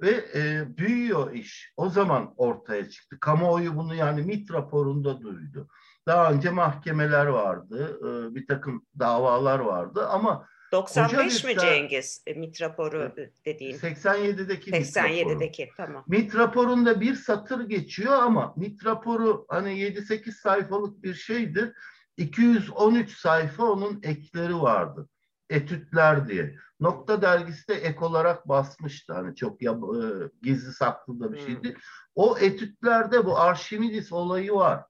ve 0.00 0.24
e, 0.34 0.76
büyüyor 0.76 1.32
iş. 1.32 1.72
O 1.76 1.90
zaman 1.90 2.34
ortaya 2.36 2.88
çıktı. 2.88 3.20
Kamuoyu 3.20 3.76
bunu 3.76 3.94
yani 3.94 4.22
MİT 4.22 4.52
raporunda 4.52 5.20
duydu. 5.20 5.68
Daha 6.06 6.32
önce 6.32 6.50
mahkemeler 6.50 7.26
vardı, 7.26 8.00
e, 8.00 8.34
bir 8.34 8.46
takım 8.46 8.86
davalar 8.98 9.58
vardı 9.58 10.08
ama 10.08 10.48
95 10.72 11.44
mi 11.44 11.58
Cengiz 11.58 12.22
e, 12.26 12.34
MIT 12.34 12.62
raporu 12.62 13.12
dediğin? 13.44 13.78
87'deki 13.78 14.70
87'deki 14.70 15.70
tamam. 15.76 16.04
MIT 16.08 16.34
raporunda 16.34 17.00
bir 17.00 17.14
satır 17.14 17.68
geçiyor 17.68 18.12
ama 18.12 18.54
MIT 18.56 18.84
raporu 18.84 19.46
hani 19.48 19.68
7-8 19.68 20.32
sayfalık 20.32 21.02
bir 21.02 21.14
şeydir. 21.14 21.72
213 22.16 23.16
sayfa 23.16 23.64
onun 23.64 24.00
ekleri 24.02 24.60
vardı. 24.60 25.08
Etütler 25.50 26.28
diye. 26.28 26.56
Nokta 26.80 27.22
dergisi 27.22 27.68
de 27.68 27.74
ek 27.74 27.98
olarak 28.00 28.48
basmıştı. 28.48 29.12
Hani 29.12 29.34
çok 29.36 29.62
ya, 29.62 29.72
e, 29.72 30.04
gizli 30.42 30.72
saklı 30.72 31.20
da 31.20 31.32
bir 31.32 31.38
hmm. 31.38 31.46
şeydi. 31.46 31.76
O 32.14 32.38
etütlerde 32.38 33.24
bu 33.24 33.38
Arşimidis 33.38 34.12
olayı 34.12 34.52
var. 34.52 34.84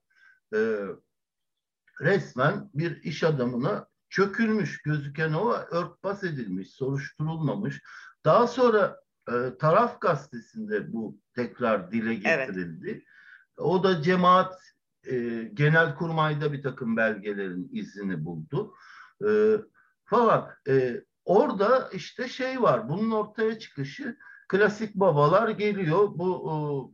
E, 0.55 0.59
resmen 2.01 2.69
bir 2.73 3.03
iş 3.03 3.23
adamını 3.23 3.85
çökülmüş 4.09 4.81
gözüken 4.81 5.33
o 5.33 5.51
örtbas 5.51 6.23
edilmiş, 6.23 6.69
soruşturulmamış. 6.71 7.81
Daha 8.25 8.47
sonra 8.47 8.99
e, 9.27 9.57
taraf 9.59 10.01
gazetesinde 10.01 10.93
bu 10.93 11.17
tekrar 11.35 11.91
dile 11.91 12.15
getirildi. 12.15 12.89
Evet. 12.89 13.03
O 13.57 13.83
da 13.83 14.01
cemaat 14.01 14.55
e, 15.03 15.43
genel 15.53 15.95
kurmayda 15.95 16.53
bir 16.53 16.61
takım 16.61 16.97
belgelerin 16.97 17.69
izini 17.71 18.25
buldu. 18.25 18.73
E, 19.27 19.29
falan 20.09 20.49
e, 20.67 21.03
orada 21.25 21.89
işte 21.93 22.27
şey 22.27 22.61
var 22.61 22.89
bunun 22.89 23.11
ortaya 23.11 23.59
çıkışı 23.59 24.17
klasik 24.47 24.95
babalar 24.95 25.49
geliyor 25.49 26.09
bu 26.15 26.91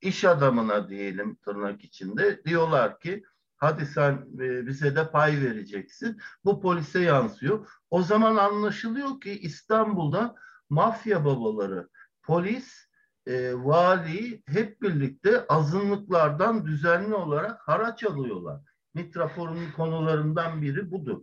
e, 0.00 0.08
iş 0.08 0.24
adamına 0.24 0.88
diyelim 0.88 1.34
tırnak 1.34 1.84
içinde 1.84 2.44
diyorlar 2.44 3.00
ki 3.00 3.24
Hadi 3.64 3.86
sen 3.86 4.12
e, 4.40 4.66
bize 4.66 4.96
de 4.96 5.10
pay 5.10 5.40
vereceksin. 5.40 6.20
Bu 6.44 6.60
polise 6.60 7.00
yansıyor. 7.00 7.68
O 7.90 8.02
zaman 8.02 8.36
anlaşılıyor 8.36 9.20
ki 9.20 9.38
İstanbul'da 9.40 10.34
mafya 10.70 11.24
babaları, 11.24 11.88
polis, 12.22 12.88
e, 13.26 13.54
vali 13.54 14.42
hep 14.46 14.82
birlikte 14.82 15.46
azınlıklardan 15.46 16.66
düzenli 16.66 17.14
olarak 17.14 17.68
haraç 17.68 18.04
alıyorlar. 18.04 18.60
MİT 18.94 19.16
raporunun 19.16 19.70
konularından 19.76 20.62
biri 20.62 20.90
budur. 20.90 21.22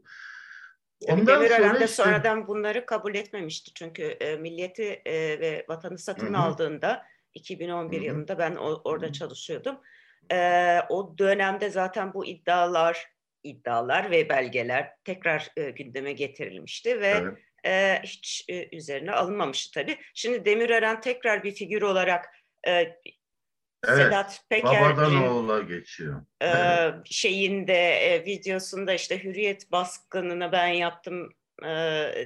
Ondan 1.08 1.28
Demirören 1.28 1.80
de 1.80 1.86
işte, 1.86 1.88
sonradan 1.88 2.48
bunları 2.48 2.86
kabul 2.86 3.16
etmemişti. 3.16 3.72
Çünkü 3.74 4.04
e, 4.04 4.36
milliyeti 4.36 5.02
e, 5.06 5.14
ve 5.40 5.66
vatanı 5.70 5.98
satın 5.98 6.34
hı. 6.34 6.38
aldığında 6.38 7.06
2011 7.34 8.00
hı. 8.00 8.04
yılında 8.04 8.40
ben 8.40 8.56
o, 8.56 8.82
orada 8.84 9.08
hı. 9.08 9.12
çalışıyordum 9.12 9.78
e, 10.32 10.80
o 10.90 11.18
dönemde 11.18 11.70
zaten 11.70 12.14
bu 12.14 12.26
iddialar 12.26 13.12
iddialar 13.44 14.12
ve 14.12 14.30
belgeler 14.30 14.92
tekrar 15.04 15.48
e, 15.58 15.70
gündeme 15.70 16.14
getirilmişti 16.14 17.02
ve 17.02 17.08
evet. 17.08 17.38
e, 17.66 18.02
hiç 18.04 18.46
e, 18.50 18.76
üzerine 18.76 19.12
alınmamıştı 19.12 19.82
tabii. 19.82 19.98
Şimdi 20.14 20.46
Demirören 20.46 21.02
tekrar 21.02 21.44
bir 21.44 21.52
figür 21.52 21.82
olarak 21.82 22.26
e, 22.68 22.98
evet, 23.88 23.98
Sedat 23.98 24.44
Peker 24.50 24.82
babadan 24.82 25.28
oğula 25.28 25.60
geçiyor. 25.62 26.22
E, 26.42 26.48
evet. 26.48 26.96
Şeyinde 27.06 27.94
e, 27.94 28.26
videosunda 28.26 28.94
işte 28.94 29.24
Hürriyet 29.24 29.72
baskınını 29.72 30.52
ben 30.52 30.68
yaptım 30.68 31.30
e, 31.64 31.70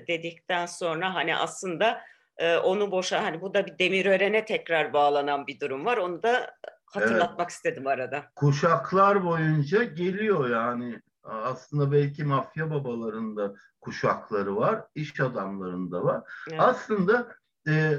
dedikten 0.08 0.66
sonra 0.66 1.16
hani 1.16 1.38
aslında 1.38 2.02
e, 2.38 2.58
onu 2.58 2.92
boşa 2.92 3.24
hani 3.24 3.42
bu 3.42 3.54
da 3.54 3.66
bir 3.66 3.80
Demirören'e 3.80 4.46
tekrar 4.46 4.94
bağlanan 4.94 5.48
bir 5.48 5.60
durum 5.60 5.86
var. 5.86 5.98
Onu 5.98 6.24
da 6.24 6.56
hatırlatmak 6.86 7.40
evet. 7.40 7.52
istedim 7.52 7.88
arada. 7.88 8.26
Kuşaklar 8.36 9.26
boyunca 9.26 9.84
geliyor 9.84 10.50
yani. 10.50 11.02
Aslında 11.24 11.92
belki 11.92 12.24
mafya 12.24 12.72
babalarında 12.72 13.54
kuşakları 13.82 14.56
var, 14.56 14.84
iş 14.96 15.20
adamlarında 15.20 16.04
var. 16.04 16.24
Evet. 16.50 16.60
Aslında 16.62 17.36
e, 17.68 17.94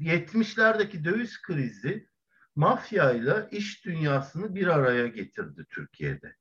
70'lerdeki 0.00 1.04
döviz 1.04 1.42
krizi 1.42 2.08
mafyayla 2.56 3.48
iş 3.50 3.84
dünyasını 3.84 4.54
bir 4.54 4.66
araya 4.66 5.06
getirdi 5.06 5.66
Türkiye'de. 5.70 6.36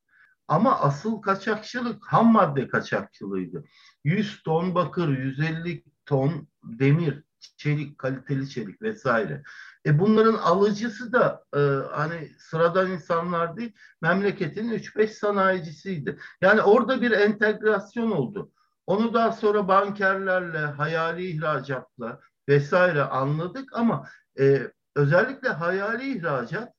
Ama 0.48 0.80
asıl 0.80 1.22
kaçakçılık 1.22 2.08
ham 2.08 2.32
madde 2.32 2.68
kaçakçılığıydı. 2.68 3.64
100 4.04 4.44
ton 4.44 4.76
bakır, 4.76 5.08
150 5.18 5.84
ton 6.06 6.48
demir, 6.64 7.24
çelik, 7.58 7.98
kaliteli 7.98 8.50
çelik 8.50 8.82
vesaire. 8.82 9.44
E 9.86 10.00
bunların 10.00 10.34
alıcısı 10.34 11.14
da 11.14 11.44
e, 11.56 11.60
hani 11.92 12.32
sıradan 12.40 12.92
insanlar 12.92 13.58
değil, 13.58 13.74
memleketin 14.02 14.70
3-5 14.70 15.08
sanayicisiydi. 15.08 16.20
Yani 16.42 16.62
orada 16.62 17.02
bir 17.02 17.12
entegrasyon 17.12 18.12
oldu. 18.12 18.52
Onu 18.88 19.14
daha 19.14 19.32
sonra 19.32 19.68
bankerlerle, 19.68 20.58
hayali 20.58 21.26
ihracatla 21.28 22.20
vesaire 22.50 23.02
anladık 23.02 23.70
ama 23.74 24.08
e, 24.40 24.72
özellikle 24.96 25.50
hayali 25.50 26.18
ihracat 26.18 26.74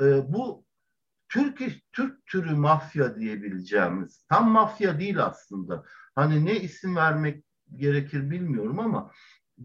e, 0.00 0.32
bu 0.32 0.64
Türk 1.28 1.62
Türk 1.92 2.26
türü 2.26 2.54
mafya 2.54 3.16
diyebileceğimiz 3.16 4.24
tam 4.28 4.50
mafya 4.50 5.00
değil 5.00 5.24
aslında. 5.24 5.84
Hani 6.14 6.44
ne 6.44 6.60
isim 6.60 6.96
vermek 6.96 7.44
gerekir 7.76 8.30
bilmiyorum 8.30 8.78
ama 8.78 9.10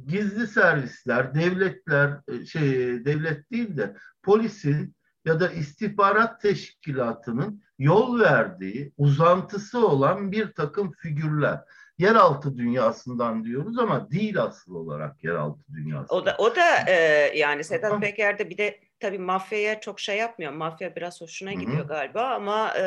gizli 0.06 0.48
servisler, 0.48 1.36
devletler 1.36 2.22
e, 2.28 2.46
şey 2.46 2.72
devlet 3.06 3.52
değil 3.52 3.78
de 3.78 3.98
polisin 4.24 4.96
ya 5.26 5.40
da 5.40 5.50
istihbarat 5.50 6.42
teşkilatının 6.42 7.64
yol 7.80 8.20
verdiği 8.20 8.94
uzantısı 8.98 9.88
olan 9.88 10.32
bir 10.32 10.54
takım 10.54 10.92
figürler. 10.92 11.60
Yeraltı 12.02 12.58
dünyasından 12.58 13.44
diyoruz 13.44 13.80
ama 13.80 14.12
değil 14.12 14.42
asıl 14.42 14.76
olarak 14.76 15.24
yeraltı 15.24 15.62
dünyası. 15.74 16.16
O 16.16 16.26
da 16.26 16.36
o 16.38 16.56
da 16.56 16.78
e, 16.88 16.94
yani 17.36 17.64
Sedat 17.64 18.02
Peker 18.02 18.40
de 18.40 18.50
bir 18.50 18.58
de 18.58 18.80
tabii 19.00 19.20
mafyaya 19.20 19.80
çok 19.80 20.00
şey 20.00 20.18
yapmıyor. 20.18 20.54
Mafya 20.54 20.96
biraz 20.96 21.22
hoşuna 21.22 21.54
gidiyor 21.54 21.78
Hı-hı. 21.78 21.88
galiba 21.88 22.24
ama 22.24 22.74
e, 22.78 22.82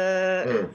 evet. 0.47 0.67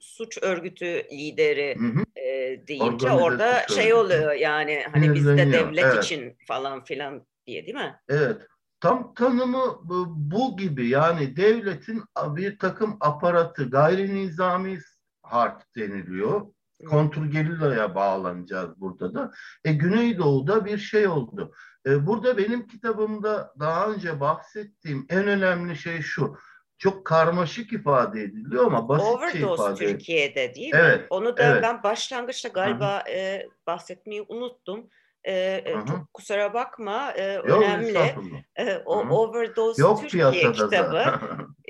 suç 0.00 0.38
örgütü 0.42 1.02
lideri 1.12 1.76
e, 2.16 2.60
deyince 2.68 3.10
Organize 3.10 3.24
orada 3.24 3.66
şey 3.68 3.94
oluyor 3.94 4.32
yani 4.32 4.84
hani 4.92 5.14
biz 5.14 5.26
de 5.26 5.52
devlet 5.52 5.84
evet. 5.84 6.04
için 6.04 6.36
falan 6.48 6.84
filan 6.84 7.26
diye 7.46 7.66
değil 7.66 7.76
mi? 7.76 8.00
Evet. 8.08 8.42
Tam 8.80 9.14
tanımı 9.14 9.80
bu 10.08 10.56
gibi 10.56 10.88
yani 10.88 11.36
devletin 11.36 12.02
bir 12.26 12.58
takım 12.58 12.96
aparatı 13.00 13.70
gayri 13.70 14.14
nizami 14.14 14.78
harp 15.22 15.62
deniliyor. 15.76 16.46
Kontrgerillaya 16.86 17.94
bağlanacağız 17.94 18.80
burada 18.80 19.14
da. 19.14 19.32
E, 19.64 19.72
Güneydoğu'da 19.72 20.64
bir 20.64 20.78
şey 20.78 21.06
oldu. 21.06 21.52
E, 21.86 22.06
burada 22.06 22.38
benim 22.38 22.66
kitabımda 22.66 23.54
daha 23.60 23.88
önce 23.88 24.20
bahsettiğim 24.20 25.06
en 25.08 25.26
önemli 25.26 25.76
şey 25.76 26.00
şu. 26.00 26.36
Çok 26.78 27.04
karmaşık 27.04 27.72
ifade 27.72 28.22
ediliyor 28.22 28.66
ama 28.66 28.88
basitçe 28.88 29.12
Overdose 29.12 29.54
ifade 29.54 29.74
ediliyor. 29.74 29.90
Türkiye'de 29.90 30.54
değil 30.54 30.74
mi? 30.74 30.80
Evet, 30.82 31.06
Onu 31.10 31.36
da 31.36 31.42
evet. 31.42 31.62
ben 31.62 31.82
başlangıçta 31.82 32.48
galiba 32.48 33.04
e, 33.08 33.46
bahsetmeyi 33.66 34.24
unuttum. 34.28 34.88
E, 35.28 35.64
çok 35.88 36.14
kusura 36.14 36.54
bakma 36.54 37.12
e, 37.12 37.32
Yok, 37.32 37.46
önemli. 37.48 37.98
E, 38.56 38.76
o 38.76 39.04
Hı-hı. 39.04 39.14
Overdose 39.14 39.82
Yok 39.82 40.00
Türkiye 40.00 40.52
kitabı 40.52 41.04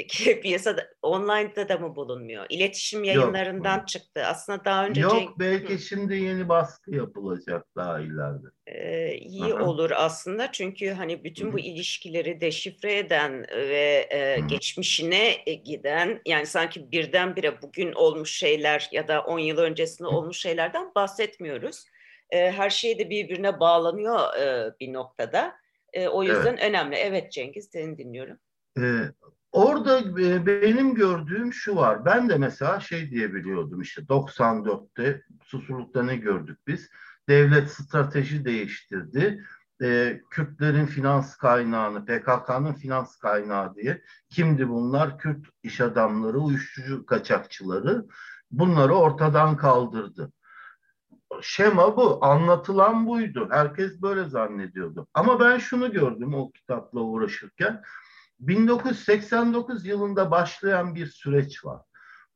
piyasada 0.42 0.88
online'da 1.02 1.68
da 1.68 1.78
mı 1.78 1.96
bulunmuyor? 1.96 2.46
İletişim 2.48 3.04
yayınlarından 3.04 3.78
Yok. 3.78 3.88
çıktı. 3.88 4.24
Aslında 4.26 4.64
daha 4.64 4.86
önce 4.86 5.00
Yok 5.00 5.12
Cenk... 5.12 5.38
belki 5.38 5.74
Hı. 5.74 5.78
şimdi 5.78 6.14
yeni 6.14 6.48
baskı 6.48 6.94
yapılacak 6.94 7.66
daha 7.76 8.00
ileride. 8.00 8.46
E, 8.66 9.14
iyi 9.14 9.44
Hı-hı. 9.44 9.64
olur 9.64 9.90
aslında 9.94 10.52
çünkü 10.52 10.90
hani 10.90 11.24
bütün 11.24 11.44
Hı-hı. 11.44 11.52
bu 11.52 11.58
ilişkileri 11.58 12.40
deşifre 12.40 12.98
eden 12.98 13.46
ve 13.50 14.08
e, 14.10 14.40
geçmişine 14.48 15.34
giden 15.64 16.20
yani 16.26 16.46
sanki 16.46 16.92
birdenbire 16.92 17.62
bugün 17.62 17.92
olmuş 17.92 18.36
şeyler 18.36 18.88
ya 18.92 19.08
da 19.08 19.20
10 19.20 19.38
yıl 19.38 19.58
öncesinde 19.58 20.08
olmuş 20.08 20.38
şeylerden 20.38 20.92
bahsetmiyoruz 20.94 21.84
e, 22.32 22.52
her 22.52 22.70
şey 22.70 22.98
de 22.98 23.10
birbirine 23.10 23.60
bağlanıyor 23.60 24.36
e, 24.40 24.74
bir 24.80 24.92
noktada. 24.92 25.54
E, 25.92 26.08
o 26.08 26.22
yüzden 26.22 26.56
evet. 26.56 26.70
önemli. 26.70 26.96
Evet 26.96 27.32
Cengiz 27.32 27.68
seni 27.72 27.98
dinliyorum. 27.98 28.38
Ee, 28.78 29.00
orada 29.52 29.98
e, 29.98 30.46
benim 30.46 30.94
gördüğüm 30.94 31.52
şu 31.52 31.76
var. 31.76 32.04
Ben 32.04 32.28
de 32.28 32.36
mesela 32.38 32.80
şey 32.80 33.10
diyebiliyordum 33.10 33.80
işte 33.80 34.02
94'te 34.02 35.22
Susurluk'ta 35.44 36.02
ne 36.02 36.16
gördük 36.16 36.58
biz? 36.66 36.88
Devlet 37.28 37.70
strateji 37.70 38.44
değiştirdi. 38.44 39.44
E, 39.82 40.20
Kürtlerin 40.30 40.86
finans 40.86 41.36
kaynağını, 41.36 42.04
PKK'nın 42.04 42.72
finans 42.72 43.16
kaynağı 43.16 43.74
diye. 43.74 44.02
Kimdi 44.28 44.68
bunlar? 44.68 45.18
Kürt 45.18 45.46
iş 45.62 45.80
adamları, 45.80 46.38
uyuşturucu 46.38 47.06
kaçakçıları. 47.06 48.06
Bunları 48.50 48.94
ortadan 48.94 49.56
kaldırdı 49.56 50.32
şema 51.42 51.96
bu. 51.96 52.24
Anlatılan 52.24 53.06
buydu. 53.06 53.48
Herkes 53.50 54.02
böyle 54.02 54.24
zannediyordu. 54.24 55.06
Ama 55.14 55.40
ben 55.40 55.58
şunu 55.58 55.92
gördüm 55.92 56.34
o 56.34 56.50
kitapla 56.52 57.00
uğraşırken. 57.00 57.82
1989 58.40 59.86
yılında 59.86 60.30
başlayan 60.30 60.94
bir 60.94 61.06
süreç 61.06 61.64
var. 61.64 61.80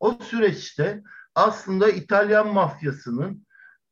O 0.01 0.19
süreçte 0.23 1.03
aslında 1.35 1.89
İtalyan 1.89 2.55
mafyasının 2.55 3.47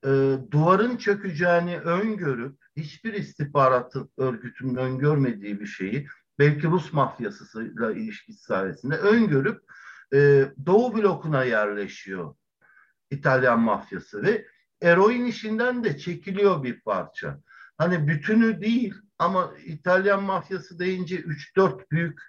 e, 0.05 0.39
duvarın 0.51 0.97
çökeceğini 0.97 1.79
öngörüp 1.79 2.57
hiçbir 2.77 3.13
istihbarat 3.13 3.95
örgütünün 4.19 4.75
öngörmediği 4.75 5.61
bir 5.61 5.67
şeyi 5.67 6.07
belki 6.39 6.67
Rus 6.67 6.93
mafyasıyla 6.93 7.93
ilişkisi 7.93 8.43
sayesinde 8.43 8.97
öngörüp 8.97 9.63
e, 10.15 10.49
Doğu 10.67 10.95
blokuna 10.95 11.45
yerleşiyor 11.45 12.35
İtalyan 13.11 13.61
mafyası 13.61 14.23
ve 14.23 14.47
eroin 14.83 15.25
işinden 15.25 15.85
de 15.85 15.99
çekiliyor 15.99 16.63
bir 16.63 16.81
parça. 16.81 17.41
Hani 17.79 18.09
bütünü 18.09 18.61
değil 18.61 18.95
ama 19.19 19.53
İtalyan 19.67 20.23
mafyası 20.23 20.79
deyince 20.79 21.17
3-4 21.21 21.91
büyük 21.91 22.21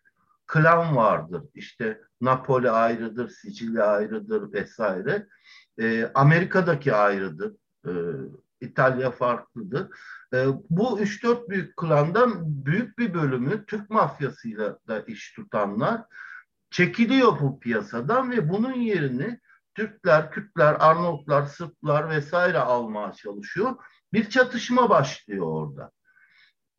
klan 0.48 0.96
vardır. 0.96 1.44
İşte 1.54 2.02
Napoli 2.22 2.70
ayrıdır, 2.70 3.30
Sicilya 3.30 3.86
ayrıdır 3.86 4.54
vesaire. 4.54 5.28
E, 5.80 6.12
Amerika'daki 6.14 6.94
ayrıdır. 6.94 7.54
E, 7.88 7.92
İtalya 8.62 9.12
farklıdır. 9.12 9.88
E, 10.34 10.48
bu 10.70 11.00
3-4 11.00 11.50
büyük 11.50 11.78
klandan 11.78 12.66
büyük 12.66 12.98
bir 12.98 13.14
bölümü 13.14 13.66
Türk 13.66 13.90
mafyasıyla 13.90 14.80
da 14.88 15.00
iş 15.00 15.34
tutanlar 15.34 16.02
çekiliyor 16.70 17.40
bu 17.40 17.60
piyasadan 17.60 18.32
ve 18.32 18.50
bunun 18.50 18.74
yerini 18.74 19.40
Türkler, 19.76 20.32
Kürtler, 20.32 20.76
Arnavutlar, 20.80 21.46
Sırplar 21.46 22.10
vesaire 22.10 22.60
almaya 22.60 23.14
çalışıyor. 23.14 23.76
Bir 24.14 24.30
çatışma 24.30 24.90
başlıyor 24.90 25.46
orada. 25.46 25.92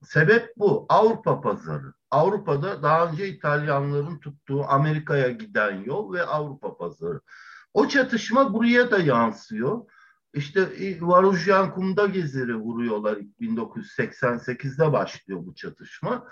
Sebep 0.02 0.52
bu. 0.56 0.86
Avrupa 0.88 1.40
pazarı. 1.40 1.92
Avrupa'da 2.10 2.82
daha 2.82 3.06
önce 3.06 3.28
İtalyanların 3.28 4.18
tuttuğu 4.18 4.64
Amerika'ya 4.64 5.30
giden 5.30 5.84
yol 5.84 6.12
ve 6.12 6.22
Avrupa 6.22 6.76
pazarı. 6.76 7.20
O 7.74 7.88
çatışma 7.88 8.54
buraya 8.54 8.90
da 8.90 8.98
yansıyor. 8.98 9.84
İşte 10.34 10.60
e, 10.60 11.00
Varujyan 11.00 11.74
Kum'da 11.74 12.06
gezeri 12.06 12.56
vuruyorlar. 12.56 13.18
1988'de 13.40 14.92
başlıyor 14.92 15.40
bu 15.46 15.54
çatışma. 15.54 16.28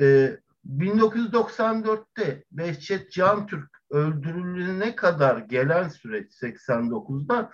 Ee, 0.00 0.40
1994'te 0.68 2.44
Behçet 2.50 3.12
Can 3.12 3.46
Türk 3.46 3.70
öldürülene 3.90 4.96
kadar 4.96 5.38
gelen 5.38 5.88
süreç 5.88 6.32
89'da 6.42 7.50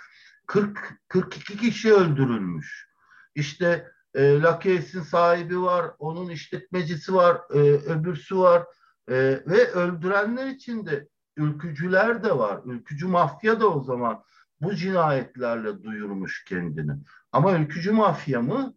40 0.46 1.00
42 1.08 1.56
kişi 1.56 1.94
öldürülmüş. 1.94 2.88
İşte 3.34 3.90
e, 4.14 4.40
Lakeyes'in 4.40 5.02
sahibi 5.02 5.62
var, 5.62 5.90
onun 5.98 6.30
işletmecisi 6.30 7.14
var, 7.14 7.40
e, 7.54 7.58
öbürsü 7.60 8.38
var 8.38 8.62
e, 9.08 9.14
ve 9.46 9.70
öldürenler 9.72 10.46
içinde 10.46 11.08
ülkücüler 11.36 12.24
de 12.24 12.38
var. 12.38 12.60
Ülkücü 12.64 13.06
mafya 13.06 13.60
da 13.60 13.68
o 13.68 13.82
zaman 13.82 14.22
bu 14.60 14.74
cinayetlerle 14.74 15.82
duyurmuş 15.82 16.44
kendini. 16.44 16.92
Ama 17.32 17.58
ülkücü 17.58 17.92
mafya 17.92 18.42
mı 18.42 18.74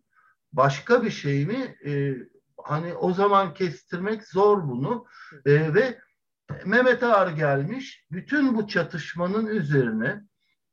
başka 0.53 1.03
bir 1.03 1.11
şey 1.11 1.45
mi? 1.45 1.75
E, 1.85 2.15
hani 2.63 2.93
o 2.93 3.13
zaman 3.13 3.53
kestirmek 3.53 4.27
zor 4.27 4.67
bunu 4.67 5.05
e, 5.45 5.73
ve 5.73 5.99
Mehmet 6.65 7.03
Ağar 7.03 7.27
gelmiş 7.27 8.05
bütün 8.11 8.55
bu 8.55 8.67
çatışmanın 8.67 9.45
üzerine 9.45 10.21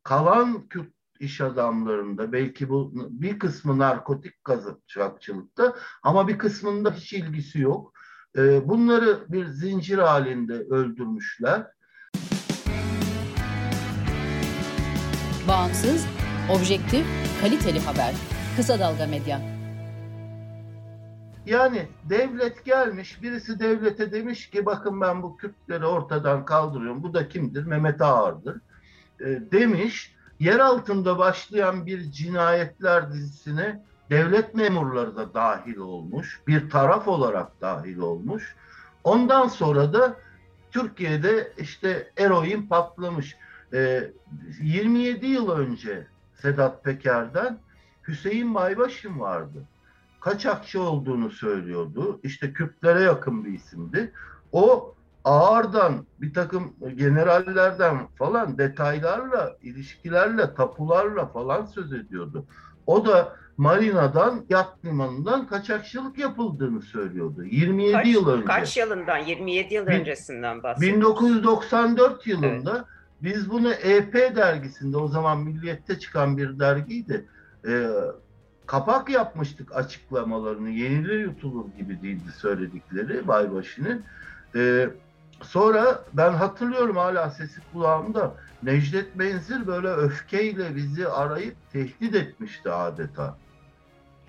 kalan 0.02 0.68
Kürt 0.68 0.92
iş 1.20 1.40
adamlarında 1.40 2.32
belki 2.32 2.68
bu 2.68 2.92
bir 2.94 3.38
kısmı 3.38 3.78
narkotik 3.78 4.44
kazıkçılıkta 4.44 5.76
ama 6.02 6.28
bir 6.28 6.38
kısmında 6.38 6.92
hiç 6.92 7.12
ilgisi 7.12 7.60
yok. 7.60 7.92
E, 8.36 8.68
bunları 8.68 9.24
bir 9.28 9.46
zincir 9.46 9.98
halinde 9.98 10.52
öldürmüşler. 10.54 11.66
Bağımsız, 15.48 16.06
objektif, 16.50 17.06
kaliteli 17.40 17.80
haber. 17.80 18.14
Kısa 18.56 18.78
Dalga 18.78 19.06
Medya. 19.06 19.49
Yani 21.46 21.88
devlet 22.05 22.64
gelmiş, 22.64 23.22
birisi 23.22 23.61
devlete 23.61 24.12
demiş 24.12 24.50
ki 24.50 24.66
bakın 24.66 25.00
ben 25.00 25.22
bu 25.22 25.37
Kürtleri 25.37 25.87
ortadan 25.87 26.44
kaldırıyorum. 26.44 27.03
Bu 27.03 27.14
da 27.14 27.29
kimdir? 27.29 27.64
Mehmet 27.64 28.03
Ağar'dır. 28.03 28.61
E, 29.20 29.24
demiş. 29.53 30.14
Yer 30.40 30.59
altında 30.59 31.18
başlayan 31.18 31.87
bir 31.87 32.12
cinayetler 32.12 33.12
dizisine 33.12 33.83
devlet 34.11 34.55
memurları 34.55 35.16
da 35.16 35.35
dahil 35.35 35.76
olmuş. 35.76 36.40
Bir 36.46 36.70
taraf 36.70 37.09
olarak 37.09 37.61
dahil 37.61 37.98
olmuş. 37.98 38.57
Ondan 39.05 39.48
sonra 39.48 39.92
da 39.92 40.16
Türkiye'de 40.70 41.53
işte 41.59 42.12
eroin 42.16 42.66
patlamış. 42.66 43.37
E, 43.72 44.11
27 44.62 45.26
yıl 45.26 45.50
önce 45.50 46.07
Sedat 46.35 46.85
Peker'den 46.85 47.59
Hüseyin 48.09 48.55
Baybaş'ın 48.55 49.20
vardı 49.20 49.66
kaçakçı 50.20 50.83
olduğunu 50.83 51.30
söylüyordu. 51.30 52.20
İşte 52.22 52.52
Kürtlere 52.52 53.00
yakın 53.00 53.44
bir 53.44 53.52
isimdi. 53.52 54.12
O 54.52 54.94
ağırdan 55.24 56.06
bir 56.20 56.35
takım 56.35 56.72
generallerden 56.94 58.06
falan 58.18 58.59
detaylarla, 58.59 59.56
ilişkilerle, 59.62 60.54
tapularla 60.54 61.26
falan 61.26 61.64
söz 61.64 61.92
ediyordu. 61.92 62.44
O 62.87 63.06
da 63.06 63.37
marinadan, 63.56 64.44
yat 64.48 64.85
limanından 64.85 65.46
kaçakçılık 65.46 66.18
yapıldığını 66.18 66.83
söylüyordu. 66.83 67.44
27 67.44 67.92
kaç, 67.92 68.06
yıl 68.06 68.28
önce. 68.28 68.44
Kaç 68.44 68.76
yılından? 68.76 69.18
27 69.18 69.74
yıl 69.74 69.87
Bin, 69.87 69.92
öncesinden 69.92 70.62
bahsediyoruz. 70.62 71.00
1994 71.00 72.26
yılında 72.26 72.85
biz 73.22 73.50
bunu 73.50 73.72
EP 73.72 74.14
dergisinde 74.14 74.96
o 74.96 75.09
zaman 75.09 75.38
Milliyet'te 75.38 75.98
çıkan 75.98 76.37
bir 76.37 76.59
dergiydi. 76.59 77.26
E, 77.66 77.90
kapak 78.70 79.11
yapmıştık 79.11 79.76
açıklamalarını. 79.76 80.70
Yenilir 80.70 81.20
yutulur 81.20 81.64
gibi 81.78 82.02
değildi 82.02 82.30
söyledikleri 82.38 83.28
Baybaşı'nın. 83.28 84.04
E, 84.56 84.88
sonra 85.42 86.04
ben 86.12 86.33
hatırlıyorum 86.33 86.96
hala 86.96 87.30
sesi 87.30 87.61
kulağımda. 87.72 88.35
Necdet 88.62 89.18
Benzir 89.18 89.66
böyle 89.66 89.88
öfkeyle 89.88 90.76
bizi 90.76 91.09
arayıp 91.09 91.54
tehdit 91.72 92.14
etmişti 92.14 92.70
adeta. 92.70 93.37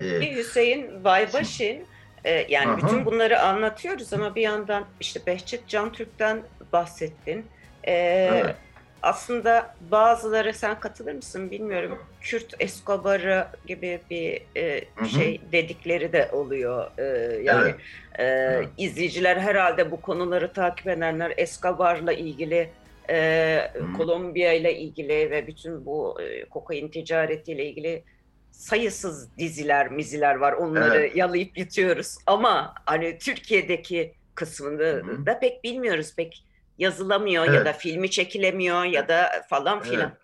Ee, 0.00 0.36
Hüseyin 0.36 1.04
Baybaşın 1.04 1.78
e, 2.24 2.46
yani 2.48 2.70
Aha. 2.70 2.76
bütün 2.76 3.04
bunları 3.04 3.40
anlatıyoruz 3.40 4.12
ama 4.12 4.34
bir 4.34 4.42
yandan 4.42 4.84
işte 5.00 5.20
Behçet 5.26 5.68
Can 5.68 5.92
Türk'ten 5.92 6.42
bahsettin. 6.72 7.46
E, 7.84 7.92
evet 8.32 8.56
aslında 9.02 9.74
bazıları 9.90 10.54
sen 10.54 10.80
katılır 10.80 11.14
mısın 11.14 11.50
bilmiyorum. 11.50 11.98
Kürt 12.20 12.54
Escobar'ı 12.60 13.46
gibi 13.66 14.00
bir 14.10 14.42
e, 14.56 14.84
şey 15.08 15.40
dedikleri 15.52 16.12
de 16.12 16.28
oluyor. 16.32 16.90
E, 16.98 17.02
yani 17.42 17.74
evet. 18.14 18.68
e, 18.78 18.82
izleyiciler 18.84 19.36
herhalde 19.36 19.90
bu 19.90 20.00
konuları 20.00 20.52
takip 20.52 20.86
edenler 20.86 21.32
Escobar'la 21.36 22.12
ilgili 22.12 22.70
e, 23.10 23.70
Kolombiya 23.96 24.52
ile 24.52 24.78
ilgili 24.78 25.30
ve 25.30 25.46
bütün 25.46 25.86
bu 25.86 26.20
e, 26.22 26.44
kokain 26.44 26.88
ticaretiyle 26.88 27.66
ilgili 27.66 28.02
sayısız 28.50 29.38
diziler, 29.38 29.90
miziler 29.90 30.34
var. 30.34 30.52
Onları 30.52 30.98
evet. 30.98 31.16
yalayıp 31.16 31.58
yutuyoruz. 31.58 32.16
Ama 32.26 32.74
hani 32.86 33.18
Türkiye'deki 33.18 34.14
kısmını 34.34 34.82
Hı-hı. 34.82 35.26
da 35.26 35.38
pek 35.38 35.64
bilmiyoruz. 35.64 36.16
Pek 36.16 36.44
yazılamıyor 36.78 37.44
evet. 37.44 37.54
ya 37.54 37.64
da 37.64 37.72
filmi 37.72 38.10
çekilemiyor 38.10 38.84
ya 38.84 39.08
da 39.08 39.30
falan 39.50 39.80
filan. 39.80 40.10
Evet. 40.10 40.22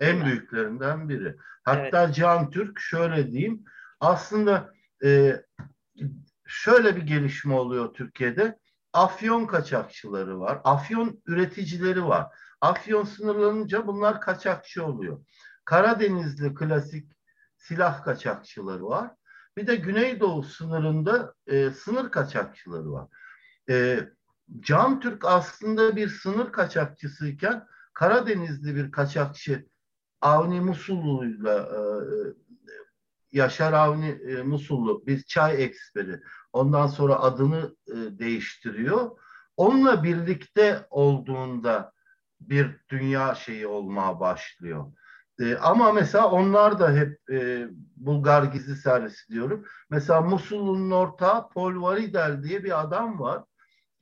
En 0.00 0.24
büyüklerinden 0.24 1.08
biri. 1.08 1.36
Hatta 1.64 2.04
evet. 2.04 2.14
Can 2.14 2.50
Türk 2.50 2.80
şöyle 2.80 3.32
diyeyim. 3.32 3.64
Aslında 4.00 4.72
e, 5.04 5.42
şöyle 6.46 6.96
bir 6.96 7.02
gelişme 7.02 7.54
oluyor 7.54 7.94
Türkiye'de. 7.94 8.58
Afyon 8.92 9.46
kaçakçıları 9.46 10.40
var. 10.40 10.60
Afyon 10.64 11.22
üreticileri 11.26 12.04
var. 12.04 12.26
Afyon 12.60 13.04
sınırlanınca 13.04 13.86
bunlar 13.86 14.20
kaçakçı 14.20 14.84
oluyor. 14.84 15.24
Karadenizli 15.64 16.54
klasik 16.54 17.12
silah 17.56 18.04
kaçakçıları 18.04 18.84
var. 18.84 19.10
Bir 19.56 19.66
de 19.66 19.76
Güneydoğu 19.76 20.42
sınırında 20.42 21.34
e, 21.46 21.70
sınır 21.70 22.10
kaçakçıları 22.10 22.92
var. 22.92 23.08
E, 23.70 24.00
Can 24.60 25.00
Türk 25.00 25.24
aslında 25.24 25.96
bir 25.96 26.08
sınır 26.08 26.52
kaçakçısıyken 26.52 27.66
Karadenizli 27.94 28.76
bir 28.76 28.92
kaçakçı 28.92 29.66
Avni 30.20 30.60
Musullu'yla 30.60 31.58
e, 31.58 31.80
Yaşar 33.32 33.72
Avni 33.72 34.08
e, 34.08 34.42
Musullu 34.42 35.06
bir 35.06 35.22
çay 35.22 35.64
eksperi 35.64 36.20
ondan 36.52 36.86
sonra 36.86 37.20
adını 37.20 37.76
e, 37.88 38.18
değiştiriyor. 38.18 39.10
Onunla 39.56 40.04
birlikte 40.04 40.86
olduğunda 40.90 41.92
bir 42.40 42.80
dünya 42.88 43.34
şeyi 43.34 43.66
olmaya 43.66 44.20
başlıyor. 44.20 44.92
E, 45.40 45.56
ama 45.56 45.92
mesela 45.92 46.30
onlar 46.30 46.78
da 46.78 46.92
hep 46.92 47.30
e, 47.30 47.68
Bulgar 47.96 48.42
gizli 48.42 48.76
servisi 48.76 49.28
diyorum. 49.32 49.64
Mesela 49.90 50.20
Musul'un 50.20 50.90
ortağı 50.90 51.48
Paul 51.48 51.82
Varidel 51.82 52.42
diye 52.42 52.64
bir 52.64 52.80
adam 52.80 53.20
var 53.20 53.44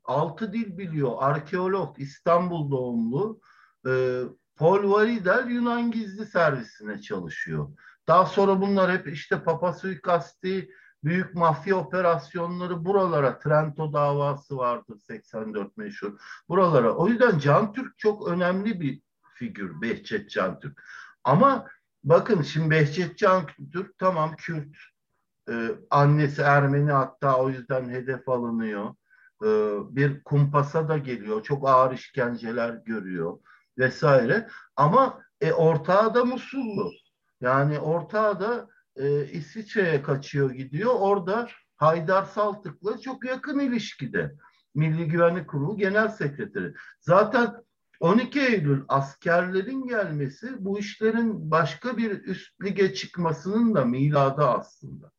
altı 0.09 0.53
dil 0.53 0.79
biliyor. 0.79 1.13
Arkeolog, 1.19 2.01
İstanbul 2.01 2.71
doğumlu. 2.71 3.41
E, 3.87 4.23
Paul 4.57 4.91
Varidel 4.91 5.51
Yunan 5.51 5.91
gizli 5.91 6.27
servisine 6.27 7.01
çalışıyor. 7.01 7.69
Daha 8.09 8.27
sonra 8.27 8.61
bunlar 8.61 8.93
hep 8.93 9.09
işte 9.09 9.43
Papa 9.43 9.73
suikasti, 9.73 10.71
büyük 11.05 11.35
mafya 11.35 11.77
operasyonları 11.77 12.85
buralara, 12.85 13.39
Trento 13.39 13.93
davası 13.93 14.57
vardır 14.57 14.99
84 14.99 15.77
meşhur. 15.77 16.21
Buralara. 16.49 16.95
O 16.95 17.09
yüzden 17.09 17.39
Can 17.39 17.73
Türk 17.73 17.99
çok 17.99 18.29
önemli 18.29 18.81
bir 18.81 19.03
figür 19.35 19.83
Behçet 19.83 20.31
Can 20.31 20.61
Türk. 20.61 20.83
Ama 21.25 21.67
bakın 22.05 22.43
şimdi 22.43 22.71
Behçet 22.71 23.19
Can 23.19 23.47
Türk 23.73 23.99
tamam 23.99 24.37
Kürt, 24.37 24.77
ee, 25.51 25.71
annesi 25.91 26.43
Ermeni 26.43 26.93
hatta 26.93 27.37
o 27.37 27.51
yüzden 27.51 27.89
hedef 27.89 28.29
alınıyor. 28.29 28.95
E, 29.43 29.49
bir 29.97 30.23
kumpasa 30.23 30.89
da 30.89 30.99
geliyor. 30.99 31.43
Çok 31.43 31.69
ağır 31.69 31.95
işkenceler 31.95 32.71
görüyor 32.71 33.39
vesaire. 33.79 34.49
Ama 34.77 35.23
e, 35.41 35.53
ortağı 35.53 36.15
da 36.15 36.25
Musullu. 36.25 36.91
Yani 37.41 37.79
ortağı 37.79 38.41
da 38.41 38.69
e, 38.97 39.25
İsviçre'ye 39.27 40.03
kaçıyor 40.03 40.51
gidiyor. 40.51 40.95
Orada 40.99 41.49
Haydar 41.77 42.25
Saltık'la 42.25 42.99
çok 42.99 43.25
yakın 43.25 43.59
ilişkide. 43.59 44.35
Milli 44.75 45.09
Güvenlik 45.09 45.49
Kurulu 45.49 45.77
Genel 45.77 46.09
Sekreteri. 46.09 46.75
Zaten 47.01 47.55
12 48.01 48.41
Eylül 48.41 48.85
askerlerin 48.89 49.87
gelmesi 49.87 50.65
bu 50.65 50.79
işlerin 50.79 51.51
başka 51.51 51.97
bir 51.97 52.11
üst 52.11 52.63
lige 52.65 52.95
çıkmasının 52.95 53.75
da 53.75 53.85
miladı 53.85 54.43
aslında. 54.43 55.11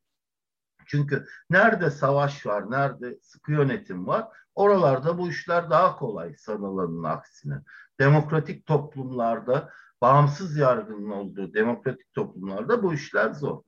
Çünkü 0.90 1.26
nerede 1.50 1.92
savaş 1.92 2.46
var, 2.46 2.72
nerede 2.72 3.20
sıkı 3.22 3.52
yönetim 3.52 4.08
var, 4.08 4.28
oralarda 4.56 5.18
bu 5.18 5.30
işler 5.30 5.70
daha 5.70 5.96
kolay 5.96 6.36
sanılanın 6.38 7.04
aksine. 7.04 7.56
Demokratik 8.00 8.66
toplumlarda, 8.66 9.70
bağımsız 10.02 10.58
yargının 10.58 11.10
olduğu 11.10 11.54
demokratik 11.54 12.14
toplumlarda 12.14 12.84
bu 12.84 12.94
işler 12.94 13.32
zor. 13.32 13.62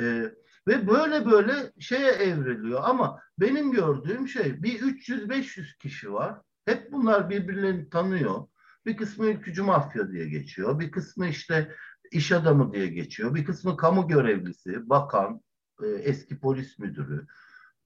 Ee, 0.00 0.32
ve 0.68 0.88
böyle 0.88 1.26
böyle 1.26 1.72
şeye 1.78 2.10
evriliyor 2.10 2.80
ama 2.84 3.20
benim 3.38 3.72
gördüğüm 3.72 4.28
şey 4.28 4.62
bir 4.62 4.80
300-500 4.80 5.78
kişi 5.78 6.12
var. 6.12 6.40
Hep 6.64 6.92
bunlar 6.92 7.30
birbirlerini 7.30 7.90
tanıyor. 7.90 8.48
Bir 8.86 8.96
kısmı 8.96 9.26
ülkücü 9.26 9.62
mafya 9.62 10.10
diye 10.10 10.28
geçiyor. 10.28 10.78
Bir 10.78 10.90
kısmı 10.90 11.26
işte 11.26 11.74
iş 12.12 12.32
adamı 12.32 12.72
diye 12.72 12.86
geçiyor. 12.86 13.34
Bir 13.34 13.44
kısmı 13.44 13.76
kamu 13.76 14.08
görevlisi, 14.08 14.88
bakan, 14.88 15.40
e, 15.82 15.86
eski 15.86 16.40
polis 16.40 16.78
müdürü 16.78 17.26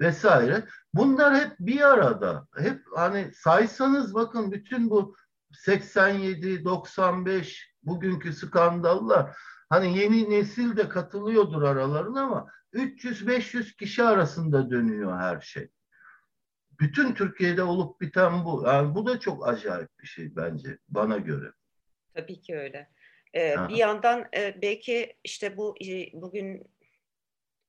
vesaire. 0.00 0.64
Bunlar 0.94 1.37
hep 1.37 1.53
bir 1.61 1.81
arada. 1.81 2.48
Hep 2.57 2.83
hani 2.96 3.31
saysanız 3.35 4.14
bakın 4.14 4.53
bütün 4.53 4.90
bu 4.90 5.14
87, 5.53 6.64
95 6.64 7.70
bugünkü 7.83 8.33
skandallar 8.33 9.37
hani 9.68 9.98
yeni 9.98 10.31
nesil 10.31 10.76
de 10.76 10.88
katılıyordur 10.88 11.62
aralarına 11.62 12.22
ama 12.22 12.46
300-500 12.74 13.76
kişi 13.76 14.03
arasında 14.03 14.70
dönüyor 14.70 15.18
her 15.18 15.40
şey. 15.40 15.68
Bütün 16.81 17.14
Türkiye'de 17.14 17.62
olup 17.62 18.00
biten 18.00 18.44
bu. 18.44 18.62
Yani 18.66 18.94
bu 18.94 19.07
da 19.07 19.20
çok 19.20 19.48
acayip 19.48 19.98
bir 20.03 20.07
şey 20.07 20.37
bence 20.37 20.79
bana 20.88 21.18
göre. 21.18 21.53
Tabii 22.14 22.40
ki 22.40 22.59
öyle. 22.59 22.90
Ee, 23.35 23.57
bir 23.68 23.76
yandan 23.76 24.29
e, 24.37 24.62
belki 24.62 25.16
işte 25.24 25.57
bu 25.57 25.74
e, 25.85 26.12
bugün 26.12 26.66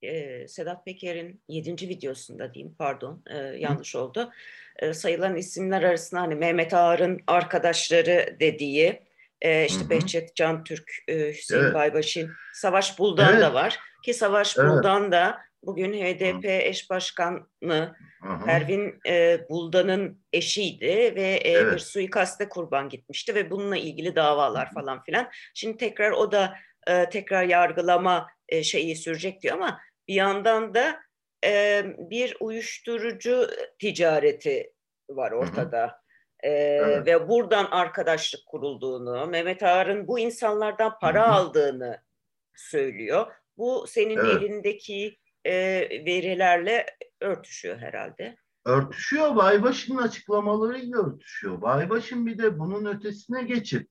e, 0.01 0.47
Sedat 0.47 0.85
Peker'in 0.85 1.41
yedinci 1.47 1.89
videosunda 1.89 2.53
diyeyim 2.53 2.75
pardon 2.77 3.23
e, 3.29 3.37
yanlış 3.37 3.95
Hı. 3.95 3.99
oldu. 3.99 4.31
E, 4.79 4.93
sayılan 4.93 5.35
isimler 5.35 5.83
arasında 5.83 6.21
hani 6.21 6.35
Mehmet 6.35 6.73
Ağar'ın 6.73 7.21
arkadaşları 7.27 8.37
dediği 8.39 9.01
e, 9.41 9.65
işte 9.65 9.81
Hı-hı. 9.81 9.89
Behçet 9.89 10.35
Can 10.35 10.63
Türk, 10.63 10.91
e, 11.07 11.29
Hüseyin 11.29 11.63
evet. 11.63 11.73
Baybaş'ın, 11.73 12.31
Savaş 12.53 12.99
Buldan 12.99 13.33
evet. 13.33 13.41
da 13.41 13.53
var. 13.53 13.79
Ki 14.03 14.13
Savaş 14.13 14.57
evet. 14.57 14.69
Buldan 14.69 15.11
da 15.11 15.37
bugün 15.63 15.93
HDP 15.93 16.43
Hı. 16.43 16.47
eş 16.47 16.89
başkanı 16.89 17.95
Hı-hı. 18.21 18.45
Pervin 18.45 18.99
e, 19.07 19.39
Buldan'ın 19.49 20.21
eşiydi 20.33 21.13
ve 21.15 21.23
e, 21.23 21.51
evet. 21.51 21.73
bir 21.73 21.79
suikaste 21.79 22.49
kurban 22.49 22.89
gitmişti 22.89 23.35
ve 23.35 23.51
bununla 23.51 23.77
ilgili 23.77 24.15
davalar 24.15 24.73
falan 24.73 25.03
filan. 25.03 25.29
Şimdi 25.53 25.77
tekrar 25.77 26.11
o 26.11 26.31
da 26.31 26.55
e, 26.87 27.09
tekrar 27.09 27.43
yargılama 27.43 28.27
e, 28.49 28.63
şeyi 28.63 28.95
sürecek 28.95 29.41
diyor 29.41 29.55
ama 29.55 29.79
bir 30.07 30.13
yandan 30.13 30.73
da 30.73 30.99
e, 31.45 31.83
bir 31.97 32.37
uyuşturucu 32.39 33.47
ticareti 33.79 34.73
var 35.09 35.31
ortada. 35.31 35.81
Hı 35.81 35.87
hı. 35.87 36.01
Ee, 36.43 36.49
evet. 36.49 37.07
Ve 37.07 37.29
buradan 37.29 37.65
arkadaşlık 37.65 38.45
kurulduğunu, 38.45 39.27
Mehmet 39.27 39.63
Ağar'ın 39.63 40.07
bu 40.07 40.19
insanlardan 40.19 40.99
para 41.01 41.27
Hı-hı. 41.27 41.33
aldığını 41.33 42.01
söylüyor. 42.55 43.27
Bu 43.57 43.85
senin 43.87 44.17
evet. 44.17 44.41
elindeki 44.41 45.17
e, 45.45 45.53
verilerle 46.05 46.85
örtüşüyor 47.19 47.77
herhalde. 47.77 48.35
Örtüşüyor. 48.65 49.35
Baybaşı'nın 49.35 49.97
açıklamalarıyla 49.97 50.99
örtüşüyor. 50.99 51.61
Baybaşı'nın 51.61 52.25
bir 52.25 52.37
de 52.37 52.59
bunun 52.59 52.85
ötesine 52.85 53.43
geçip 53.43 53.89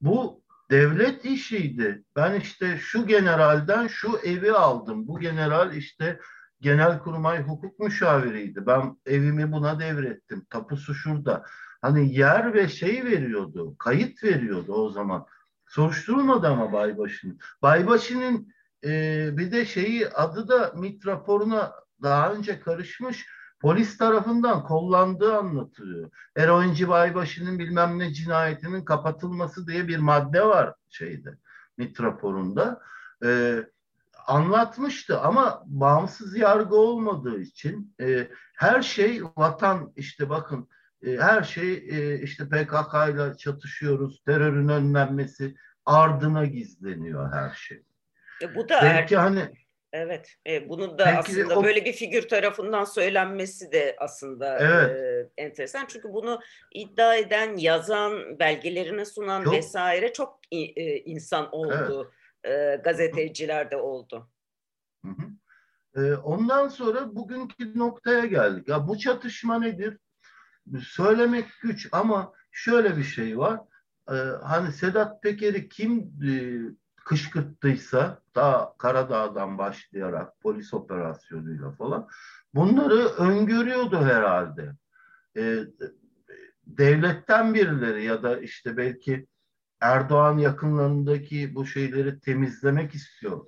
bu 0.00 0.43
devlet 0.70 1.24
işiydi. 1.24 2.04
Ben 2.16 2.40
işte 2.40 2.78
şu 2.78 3.06
generalden 3.06 3.86
şu 3.86 4.18
evi 4.24 4.52
aldım. 4.52 5.08
Bu 5.08 5.20
general 5.20 5.74
işte 5.74 6.20
genelkurmay 6.60 7.42
hukuk 7.42 7.78
müşaviriydi. 7.78 8.66
Ben 8.66 8.96
evimi 9.06 9.52
buna 9.52 9.80
devrettim. 9.80 10.46
Tapusu 10.50 10.94
şurada. 10.94 11.44
hani 11.82 12.14
yer 12.14 12.54
ve 12.54 12.68
şey 12.68 13.04
veriyordu, 13.04 13.76
kayıt 13.78 14.24
veriyordu 14.24 14.72
o 14.72 14.90
zaman. 14.90 15.26
Soruşturulmadı 15.66 16.48
ama 16.48 16.72
Baybaşı'nın. 16.72 17.38
Baybaşı'nın 17.62 18.48
e, 18.84 19.30
bir 19.32 19.52
de 19.52 19.64
şeyi 19.64 20.08
adı 20.08 20.48
da 20.48 20.72
MIT 20.76 21.06
raporuna 21.06 21.72
daha 22.02 22.32
önce 22.32 22.60
karışmış 22.60 23.26
polis 23.60 23.98
tarafından 23.98 24.64
kollandığı 24.64 25.36
anlatılıyor. 25.36 26.10
Eroinci 26.36 26.88
Baybaşı'nın 26.88 27.58
bilmem 27.58 27.98
ne 27.98 28.12
cinayetinin 28.12 28.84
kapatılması 28.84 29.66
diye 29.66 29.88
bir 29.88 29.98
madde 29.98 30.46
var 30.46 30.74
şeyde 30.88 31.38
MIT 31.76 32.00
raporunda. 32.00 32.80
E, 33.24 33.58
anlatmıştı 34.26 35.20
ama 35.20 35.62
bağımsız 35.66 36.36
yargı 36.36 36.76
olmadığı 36.76 37.40
için 37.40 37.94
e, 38.00 38.28
her 38.54 38.82
şey 38.82 39.22
vatan 39.36 39.92
işte 39.96 40.30
bakın 40.30 40.68
e, 41.06 41.16
her 41.16 41.42
şey 41.42 41.72
e, 41.72 42.20
işte 42.22 42.48
PKK 42.48 42.94
ile 43.10 43.36
çatışıyoruz, 43.36 44.22
terörün 44.24 44.68
önlenmesi 44.68 45.54
ardına 45.86 46.44
gizleniyor 46.44 47.32
her 47.32 47.54
şey. 47.54 47.82
E, 48.42 48.54
bu 48.54 48.68
da 48.68 48.80
Belki 48.82 49.14
er... 49.14 49.18
hani 49.18 49.63
Evet, 49.96 50.36
e, 50.46 50.68
bunun 50.68 50.98
da 50.98 51.04
Belki 51.04 51.18
aslında 51.18 51.58
o... 51.58 51.64
böyle 51.64 51.84
bir 51.84 51.92
figür 51.92 52.28
tarafından 52.28 52.84
söylenmesi 52.84 53.72
de 53.72 53.96
aslında 53.98 54.58
evet. 54.58 54.96
e, 55.36 55.42
enteresan. 55.42 55.86
Çünkü 55.88 56.08
bunu 56.12 56.40
iddia 56.74 57.14
eden, 57.14 57.56
yazan, 57.56 58.38
belgelerine 58.38 59.04
sunan 59.04 59.44
çok... 59.44 59.54
vesaire 59.54 60.12
çok 60.12 60.40
e, 60.52 60.96
insan 60.96 61.48
oldu. 61.52 62.12
Evet. 62.44 62.78
E, 62.78 62.82
gazeteciler 62.82 63.70
de 63.70 63.76
oldu. 63.76 64.30
Hı 65.04 65.08
hı. 65.08 66.02
E, 66.02 66.16
ondan 66.16 66.68
sonra 66.68 67.16
bugünkü 67.16 67.78
noktaya 67.78 68.26
geldik. 68.26 68.68
Ya 68.68 68.88
bu 68.88 68.98
çatışma 68.98 69.58
nedir? 69.58 69.98
Söylemek 70.82 71.44
güç 71.62 71.88
ama 71.92 72.32
şöyle 72.50 72.96
bir 72.96 73.04
şey 73.04 73.38
var. 73.38 73.60
E, 74.08 74.14
hani 74.42 74.72
Sedat 74.72 75.22
Peker'i 75.22 75.68
kim 75.68 75.98
e, 76.00 76.32
kışkırttıysa 77.04 78.22
ta 78.34 78.74
Karadağ'dan 78.78 79.58
başlayarak 79.58 80.40
polis 80.40 80.74
operasyonuyla 80.74 81.70
falan 81.70 82.08
bunları 82.54 83.08
öngörüyordu 83.08 83.96
herhalde. 83.96 84.72
E, 85.36 85.58
devletten 86.66 87.54
birileri 87.54 88.04
ya 88.04 88.22
da 88.22 88.40
işte 88.40 88.76
belki 88.76 89.26
Erdoğan 89.80 90.38
yakınlarındaki 90.38 91.54
bu 91.54 91.66
şeyleri 91.66 92.20
temizlemek 92.20 92.94
istiyor 92.94 93.46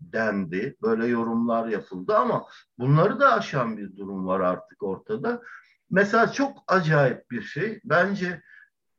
dendi. 0.00 0.76
Böyle 0.82 1.06
yorumlar 1.06 1.68
yapıldı 1.68 2.16
ama 2.16 2.46
bunları 2.78 3.20
da 3.20 3.34
aşan 3.34 3.76
bir 3.76 3.96
durum 3.96 4.26
var 4.26 4.40
artık 4.40 4.82
ortada. 4.82 5.42
Mesela 5.90 6.32
çok 6.32 6.58
acayip 6.66 7.30
bir 7.30 7.42
şey. 7.42 7.80
Bence 7.84 8.42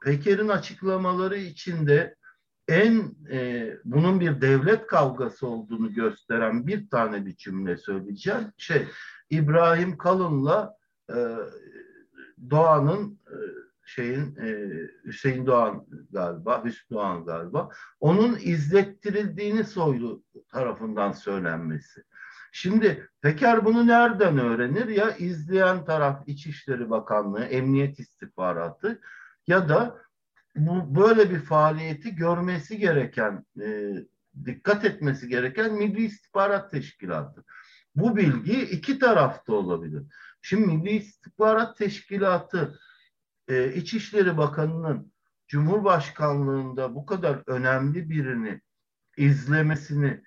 Peker'in 0.01 0.47
açıklamaları 0.47 1.37
içinde 1.37 2.15
en 2.71 3.15
e, 3.31 3.69
bunun 3.85 4.19
bir 4.19 4.41
devlet 4.41 4.87
kavgası 4.87 5.47
olduğunu 5.47 5.93
gösteren 5.93 6.67
bir 6.67 6.89
tane 6.89 7.25
bir 7.25 7.35
cümle 7.35 7.77
söyleyeceğim. 7.77 8.41
Şey 8.57 8.87
İbrahim 9.29 9.97
Kalın'la 9.97 10.77
e, 11.09 11.15
Doğan'ın 12.49 13.19
e, 13.27 13.37
şeyin 13.85 14.35
e, 14.35 14.69
Hüseyin 15.05 15.45
Doğan 15.45 15.85
galiba, 16.11 16.63
Hüsnü 16.65 16.97
Doğan 16.97 17.25
galiba 17.25 17.69
onun 17.99 18.37
izlettirildiğini 18.41 19.63
Soylu 19.63 20.23
tarafından 20.51 21.11
söylenmesi. 21.11 22.03
Şimdi 22.51 23.09
Peker 23.21 23.65
bunu 23.65 23.87
nereden 23.87 24.37
öğrenir? 24.37 24.87
Ya 24.87 25.15
izleyen 25.15 25.85
taraf 25.85 26.23
İçişleri 26.27 26.89
Bakanlığı, 26.89 27.43
Emniyet 27.43 27.99
İstihbaratı 27.99 29.01
ya 29.47 29.69
da 29.69 30.01
bu 30.55 30.95
böyle 30.95 31.29
bir 31.29 31.39
faaliyeti 31.39 32.15
görmesi 32.15 32.77
gereken, 32.77 33.45
e, 33.61 33.93
dikkat 34.45 34.85
etmesi 34.85 35.27
gereken 35.27 35.73
Milli 35.73 36.05
İstihbarat 36.05 36.71
Teşkilatı. 36.71 37.43
Bu 37.95 38.15
bilgi 38.15 38.61
iki 38.61 38.99
tarafta 38.99 39.53
olabilir. 39.53 40.03
Şimdi 40.41 40.67
Milli 40.67 40.89
İstihbarat 40.89 41.77
Teşkilatı 41.77 42.79
e, 43.47 43.73
İçişleri 43.73 44.37
Bakanı'nın 44.37 45.11
Cumhurbaşkanlığında 45.47 46.95
bu 46.95 47.05
kadar 47.05 47.43
önemli 47.47 48.09
birini 48.09 48.61
izlemesini 49.17 50.23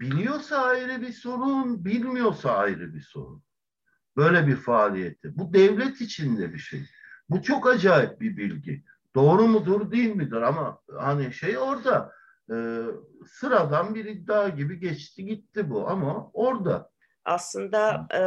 biliyorsa 0.00 0.62
ayrı 0.62 1.02
bir 1.02 1.12
sorun, 1.12 1.84
bilmiyorsa 1.84 2.56
ayrı 2.56 2.94
bir 2.94 3.00
sorun. 3.00 3.42
Böyle 4.16 4.46
bir 4.46 4.56
faaliyeti. 4.56 5.38
Bu 5.38 5.54
devlet 5.54 6.00
içinde 6.00 6.52
bir 6.52 6.58
şey. 6.58 6.84
Bu 7.28 7.42
çok 7.42 7.66
acayip 7.66 8.20
bir 8.20 8.36
bilgi. 8.36 8.84
Doğru 9.14 9.48
mudur 9.48 9.90
değil 9.90 10.14
midir 10.14 10.42
ama 10.42 10.82
hani 10.98 11.32
şey 11.32 11.58
orada 11.58 12.12
e, 12.50 12.56
sıradan 13.26 13.94
bir 13.94 14.04
iddia 14.04 14.48
gibi 14.48 14.80
geçti 14.80 15.24
gitti 15.24 15.70
bu 15.70 15.88
ama 15.88 16.30
orada. 16.32 16.90
Aslında 17.24 18.08
e, 18.14 18.22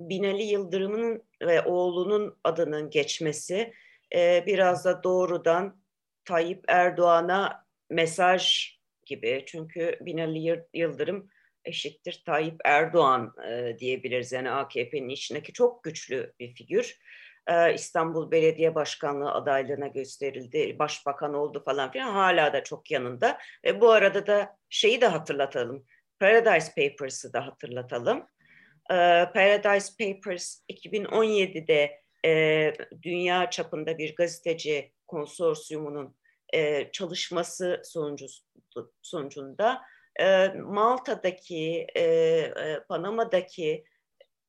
Binali 0.00 0.42
Yıldırım'ın 0.42 1.22
ve 1.42 1.62
oğlunun 1.62 2.36
adının 2.44 2.90
geçmesi 2.90 3.72
e, 4.14 4.44
biraz 4.46 4.84
da 4.84 5.02
doğrudan 5.02 5.82
Tayyip 6.24 6.64
Erdoğan'a 6.68 7.66
mesaj 7.90 8.72
gibi. 9.06 9.44
Çünkü 9.46 9.98
Binali 10.00 10.66
Yıldırım 10.74 11.28
eşittir 11.64 12.22
Tayyip 12.26 12.60
Erdoğan 12.64 13.34
e, 13.48 13.78
diyebiliriz. 13.78 14.32
Yani 14.32 14.50
AKP'nin 14.50 15.08
içindeki 15.08 15.52
çok 15.52 15.84
güçlü 15.84 16.32
bir 16.40 16.54
figür. 16.54 16.98
İstanbul 17.74 18.30
Belediye 18.30 18.74
Başkanlığı 18.74 19.32
adaylığına 19.32 19.86
gösterildi. 19.86 20.76
Başbakan 20.78 21.34
oldu 21.34 21.62
falan 21.64 21.90
filan. 21.92 22.12
Hala 22.12 22.52
da 22.52 22.64
çok 22.64 22.90
yanında. 22.90 23.38
E, 23.64 23.80
bu 23.80 23.90
arada 23.90 24.26
da 24.26 24.56
şeyi 24.68 25.00
de 25.00 25.06
hatırlatalım. 25.06 25.86
Paradise 26.20 26.72
Papers'ı 26.76 27.32
da 27.32 27.46
hatırlatalım. 27.46 28.26
Paradise 29.34 29.92
Papers 29.98 30.60
2017'de 30.70 32.02
e, 32.26 32.72
dünya 33.02 33.50
çapında 33.50 33.98
bir 33.98 34.14
gazeteci 34.14 34.92
konsorsiyumunun 35.06 36.16
çalışması 36.92 37.80
sonucu, 37.84 38.26
sonucunda 39.02 39.82
Malta'daki, 40.56 41.86
e, 41.96 42.52
Panama'daki, 42.88 43.84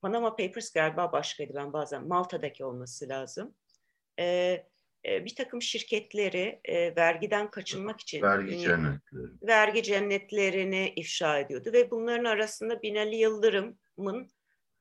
Panama 0.03 0.35
Papers 0.35 0.71
galiba 0.71 1.11
başkaydı 1.11 1.53
ben 1.55 1.73
bazen 1.73 2.07
Malta'daki 2.07 2.65
olması 2.65 3.09
lazım. 3.09 3.55
E, 4.19 4.25
e, 5.05 5.25
bir 5.25 5.35
takım 5.35 5.61
şirketleri 5.61 6.61
e, 6.65 6.95
vergiden 6.95 7.51
kaçınmak 7.51 8.01
için 8.01 8.21
vergi 8.21 8.59
cennetleri. 8.59 9.23
vergi 9.43 9.83
cennetlerini 9.83 10.93
ifşa 10.95 11.39
ediyordu 11.39 11.73
ve 11.73 11.91
bunların 11.91 12.25
arasında 12.25 12.81
Binali 12.81 13.15
Yıldırım'ın 13.15 14.29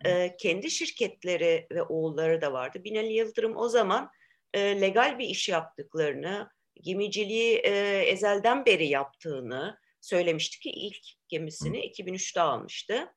e, 0.05 0.37
kendi 0.37 0.71
şirketleri 0.71 1.67
ve 1.73 1.83
oğulları 1.83 2.41
da 2.41 2.53
vardı. 2.53 2.85
Binali 2.85 3.13
Yıldırım 3.13 3.57
o 3.57 3.69
zaman 3.69 4.11
e, 4.55 4.81
legal 4.81 5.19
bir 5.19 5.27
iş 5.27 5.49
yaptıklarını, 5.49 6.51
gemiciliği 6.81 7.57
e, 7.57 7.99
ezelden 7.99 8.67
beri 8.67 8.87
yaptığını 8.87 9.79
söylemişti 10.01 10.61
ki 10.61 10.71
ilk 10.71 11.05
gemisini 11.29 11.79
2003'te 11.79 12.41
almıştı. 12.41 13.15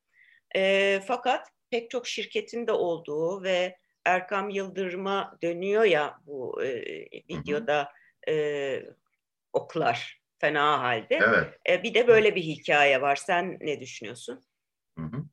E, 0.56 1.02
fakat 1.08 1.55
pek 1.72 1.90
çok 1.90 2.08
şirketin 2.08 2.68
de 2.68 2.72
olduğu 2.72 3.44
ve 3.44 3.78
Erkam 4.06 4.50
Yıldırım'a 4.50 5.38
dönüyor 5.44 5.84
ya 5.84 6.20
bu 6.26 6.64
e, 6.64 6.82
videoda 7.30 7.90
e, 8.28 8.86
oklar 9.54 10.22
fena 10.38 10.80
halde. 10.80 11.20
Evet. 11.28 11.60
E, 11.70 11.84
bir 11.84 11.94
de 11.94 12.08
böyle 12.08 12.36
bir 12.36 12.42
hikaye 12.42 13.02
var. 13.02 13.16
Sen 13.16 13.58
ne 13.62 13.80
düşünüyorsun? 13.80 14.42
Hı 14.98 15.06
hı. 15.06 15.24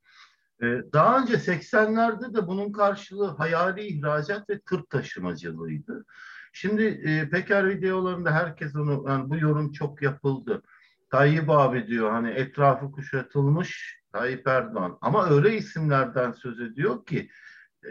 Ee, 0.63 0.83
daha 0.93 1.23
önce 1.23 1.35
80'lerde 1.35 2.35
de 2.35 2.47
bunun 2.47 2.73
karşılığı 2.73 3.29
hayali 3.29 3.87
ihracat 3.87 4.51
ve 4.51 4.61
tır 4.61 4.83
taşımacılığıydı. 4.83 6.05
Şimdi 6.53 6.83
e, 6.83 7.31
Peker 7.31 7.69
videolarında 7.69 8.31
herkes 8.31 8.77
onu, 8.77 9.05
yani 9.09 9.31
bu 9.31 9.37
yorum 9.37 9.73
çok 9.73 10.03
yapıldı. 10.03 10.63
Tayyip 11.13 11.51
abi 11.51 11.87
diyor 11.87 12.11
hani 12.11 12.31
etrafı 12.31 12.93
kuşatılmış 12.93 14.01
Tayyip 14.13 14.47
Erdoğan. 14.47 14.99
Ama 15.01 15.31
öyle 15.31 15.57
isimlerden 15.57 16.33
söz 16.33 16.61
ediyor 16.61 17.07
ki 17.07 17.31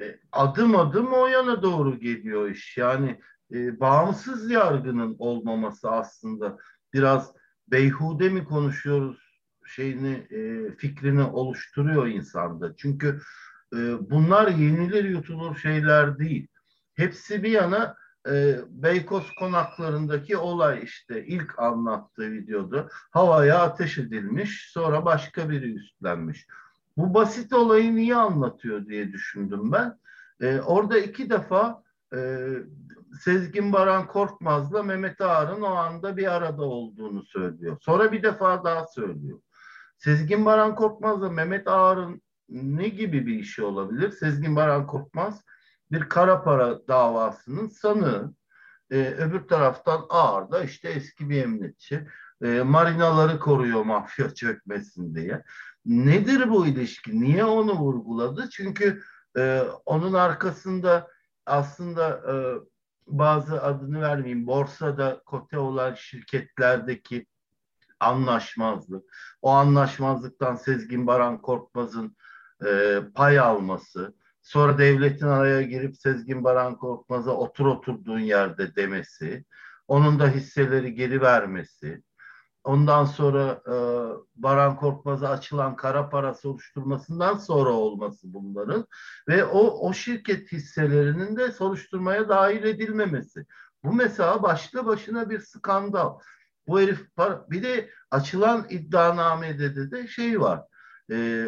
e, 0.01 0.19
adım 0.31 0.75
adım 0.75 1.13
o 1.13 1.27
yana 1.27 1.61
doğru 1.63 1.99
geliyor 1.99 2.49
iş. 2.49 2.77
Yani 2.77 3.21
e, 3.53 3.79
bağımsız 3.79 4.51
yargının 4.51 5.15
olmaması 5.19 5.91
aslında 5.91 6.57
biraz 6.93 7.33
beyhude 7.67 8.29
mi 8.29 8.45
konuşuyoruz 8.45 9.41
şeyini 9.65 10.27
e, 10.29 10.71
fikrini 10.75 11.23
oluşturuyor 11.23 12.07
insanda. 12.07 12.75
Çünkü 12.75 13.19
e, 13.73 13.77
bunlar 14.09 14.47
yenilir 14.47 15.03
yutulur 15.03 15.57
şeyler 15.57 16.19
değil. 16.19 16.47
Hepsi 16.93 17.43
bir 17.43 17.51
yana 17.51 17.95
e, 18.27 18.59
Beykoz 18.69 19.31
konaklarındaki 19.39 20.37
olay 20.37 20.83
işte 20.83 21.25
ilk 21.25 21.59
anlattığı 21.59 22.31
videoda 22.31 22.87
havaya 23.11 23.59
ateş 23.59 23.97
edilmiş 23.97 24.69
sonra 24.73 25.05
başka 25.05 25.49
biri 25.49 25.73
üstlenmiş. 25.73 26.47
Bu 26.97 27.13
basit 27.13 27.53
olayı 27.53 27.95
niye 27.95 28.15
anlatıyor 28.15 28.85
diye 28.85 29.11
düşündüm 29.11 29.71
ben. 29.71 29.99
E, 30.41 30.59
orada 30.59 30.97
iki 30.97 31.29
defa 31.29 31.83
e, 32.15 32.47
Sezgin 33.23 33.73
Baran 33.73 34.07
Korkmaz'la 34.07 34.83
Mehmet 34.83 35.21
Ağar'ın 35.21 35.61
o 35.61 35.67
anda 35.67 36.17
bir 36.17 36.35
arada 36.35 36.63
olduğunu 36.63 37.23
söylüyor. 37.23 37.77
Sonra 37.81 38.11
bir 38.11 38.23
defa 38.23 38.63
daha 38.63 38.87
söylüyor. 38.87 39.39
Sezgin 39.97 40.45
Baran 40.45 40.75
Korkmaz'la 40.75 41.29
Mehmet 41.29 41.67
Ağar'ın 41.67 42.21
ne 42.49 42.87
gibi 42.87 43.27
bir 43.27 43.39
işi 43.39 43.63
olabilir? 43.63 44.11
Sezgin 44.11 44.55
Baran 44.55 44.87
Korkmaz 44.87 45.41
bir 45.91 46.09
kara 46.09 46.43
para 46.43 46.87
davasının 46.87 47.67
sanığı. 47.67 48.33
Ee, 48.91 48.95
öbür 48.97 49.47
taraftan 49.47 50.05
Ağar 50.09 50.51
da 50.51 50.63
işte 50.63 50.89
eski 50.89 51.29
bir 51.29 51.43
emniyetçi. 51.43 52.07
Ee, 52.43 52.61
marinaları 52.61 53.39
koruyor 53.39 53.83
mafya 53.83 54.29
çökmesin 54.35 55.15
diye. 55.15 55.43
Nedir 55.85 56.49
bu 56.49 56.67
ilişki? 56.67 57.21
Niye 57.21 57.45
onu 57.45 57.73
vurguladı? 57.73 58.49
Çünkü 58.49 59.01
e, 59.37 59.61
onun 59.85 60.13
arkasında 60.13 61.07
aslında 61.45 62.09
e, 62.09 62.33
bazı 63.07 63.63
adını 63.63 64.01
vermeyeyim 64.01 64.47
borsada 64.47 65.21
kote 65.25 65.57
olan 65.57 65.93
şirketlerdeki 65.93 67.25
anlaşmazlık, 67.99 69.03
o 69.41 69.49
anlaşmazlıktan 69.49 70.55
Sezgin 70.55 71.07
Baran 71.07 71.41
Korkmaz'ın 71.41 72.15
e, 72.65 73.01
pay 73.15 73.39
alması, 73.39 74.13
sonra 74.51 74.77
devletin 74.77 75.27
araya 75.27 75.61
girip 75.61 75.97
Sezgin 75.97 76.43
Baran 76.43 76.75
Korkmaz'a 76.77 77.31
otur 77.31 77.65
oturduğun 77.65 78.19
yerde 78.19 78.75
demesi, 78.75 79.45
onun 79.87 80.19
da 80.19 80.27
hisseleri 80.27 80.93
geri 80.93 81.21
vermesi, 81.21 82.03
ondan 82.63 83.05
sonra 83.05 83.61
e, 83.67 83.75
Baran 84.35 84.75
Korkmaz'a 84.75 85.29
açılan 85.29 85.75
kara 85.75 86.09
parası 86.09 86.49
oluşturmasından 86.49 87.37
sonra 87.37 87.69
olması 87.69 88.33
bunların 88.33 88.85
ve 89.27 89.45
o, 89.45 89.89
o 89.89 89.93
şirket 89.93 90.51
hisselerinin 90.51 91.37
de 91.37 91.51
soruşturmaya 91.51 92.29
dahil 92.29 92.63
edilmemesi. 92.63 93.45
Bu 93.83 93.93
mesela 93.93 94.43
başlı 94.43 94.85
başına 94.85 95.29
bir 95.29 95.39
skandal. 95.39 96.19
Bu 96.67 96.79
herif 96.79 97.07
bir 97.49 97.63
de 97.63 97.89
açılan 98.11 98.65
iddianamede 98.69 99.91
de 99.91 100.07
şey 100.07 100.41
var. 100.41 100.61
E, 101.11 101.47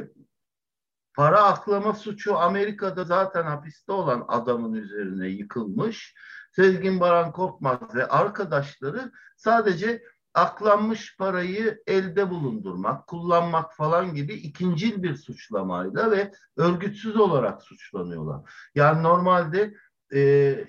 para 1.15 1.43
aklama 1.43 1.93
suçu 1.93 2.38
Amerika'da 2.38 3.04
zaten 3.04 3.43
hapiste 3.43 3.91
olan 3.91 4.26
adamın 4.28 4.73
üzerine 4.73 5.28
yıkılmış. 5.28 6.15
Sezgin 6.52 6.99
Baran 6.99 7.32
Korkmaz 7.32 7.95
ve 7.95 8.08
arkadaşları 8.08 9.12
sadece 9.38 10.04
aklanmış 10.34 11.17
parayı 11.17 11.84
elde 11.88 12.30
bulundurmak, 12.30 13.08
kullanmak 13.08 13.76
falan 13.76 14.13
gibi 14.13 14.34
ikincil 14.34 15.04
bir 15.04 15.15
suçlamayla 15.15 16.12
ve 16.12 16.32
örgütsüz 16.58 17.17
olarak 17.17 17.63
suçlanıyorlar. 17.63 18.52
Yani 18.76 19.04
normalde 19.04 19.73
e, 20.13 20.19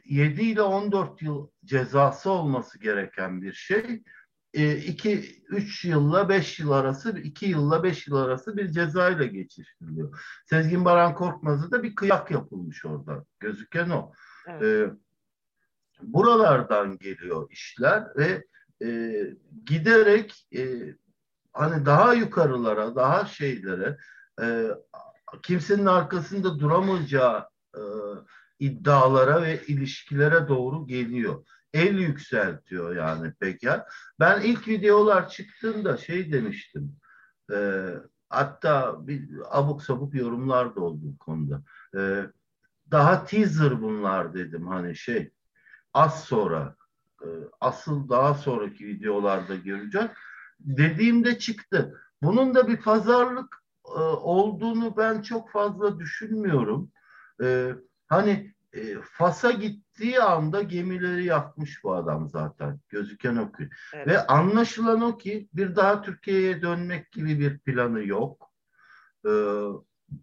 7 0.04 0.42
ile 0.42 0.62
14 0.62 1.22
yıl 1.22 1.48
cezası 1.64 2.30
olması 2.30 2.78
gereken 2.78 3.42
bir 3.42 3.52
şey 3.52 4.02
2-3 4.54 5.86
e, 5.86 5.90
yılla 5.90 6.28
5 6.28 6.60
yıl 6.60 6.70
arası, 6.70 7.18
2 7.18 7.46
yılla 7.46 7.82
5 7.82 8.08
yıl 8.08 8.16
arası 8.16 8.56
bir 8.56 8.70
cezayla 8.70 9.24
geçiştiriliyor. 9.24 10.20
Sezgin 10.46 10.84
Baran 10.84 11.14
Korkmaz'a 11.14 11.70
da 11.70 11.82
bir 11.82 11.94
kıyak 11.94 12.30
yapılmış 12.30 12.84
orada. 12.84 13.24
Gözüken 13.40 13.90
o. 13.90 14.12
Evet. 14.48 14.62
Ee, 14.62 14.90
buralardan 16.02 16.98
geliyor 16.98 17.50
işler 17.50 18.04
ve 18.16 18.44
e, 18.82 19.20
giderek 19.66 20.46
e, 20.56 20.94
hani 21.52 21.86
daha 21.86 22.14
yukarılara, 22.14 22.96
daha 22.96 23.26
şeylere 23.26 23.96
e, 24.42 24.68
kimsenin 25.42 25.86
arkasında 25.86 26.58
duramayacağı 26.58 27.48
e, 27.76 27.82
iddialara 28.58 29.42
ve 29.42 29.62
ilişkilere 29.66 30.48
doğru 30.48 30.86
geliyor 30.86 31.44
el 31.74 31.98
yükseltiyor 31.98 32.96
yani 32.96 33.32
Peker. 33.32 33.84
Ben 34.20 34.40
ilk 34.40 34.68
videolar 34.68 35.28
çıktığında 35.28 35.96
şey 35.96 36.32
demiştim. 36.32 36.96
E, 37.52 37.88
hatta 38.28 39.06
bir 39.06 39.28
abuk 39.50 39.82
sabuk 39.82 40.14
yorumlar 40.14 40.76
da 40.76 40.80
oldu 40.80 41.00
bu 41.02 41.18
konuda. 41.18 41.62
E, 41.96 42.26
daha 42.90 43.24
teaser 43.24 43.82
bunlar 43.82 44.34
dedim 44.34 44.66
hani 44.66 44.96
şey 44.96 45.30
az 45.94 46.24
sonra 46.24 46.76
e, 47.22 47.28
asıl 47.60 48.08
daha 48.08 48.34
sonraki 48.34 48.86
videolarda 48.86 49.54
göreceğiz. 49.54 50.10
Dediğimde 50.60 51.38
çıktı. 51.38 52.00
Bunun 52.22 52.54
da 52.54 52.68
bir 52.68 52.76
pazarlık 52.76 53.62
e, 53.86 54.00
olduğunu 54.00 54.96
ben 54.96 55.22
çok 55.22 55.50
fazla 55.50 55.98
düşünmüyorum. 55.98 56.90
E, 57.42 57.74
hani 58.06 58.53
e, 58.74 58.98
Fas'a 59.02 59.50
gittiği 59.50 60.20
anda 60.20 60.62
gemileri 60.62 61.24
yakmış 61.24 61.84
bu 61.84 61.94
adam 61.94 62.28
zaten. 62.28 62.80
Gözüken 62.88 63.36
o 63.36 63.52
ki. 63.52 63.70
Evet. 63.92 64.06
Ve 64.06 64.26
anlaşılan 64.26 65.00
o 65.00 65.16
ki 65.16 65.48
bir 65.52 65.76
daha 65.76 66.02
Türkiye'ye 66.02 66.62
dönmek 66.62 67.12
gibi 67.12 67.40
bir 67.40 67.58
planı 67.58 68.04
yok. 68.06 68.50
Ee, 69.26 69.30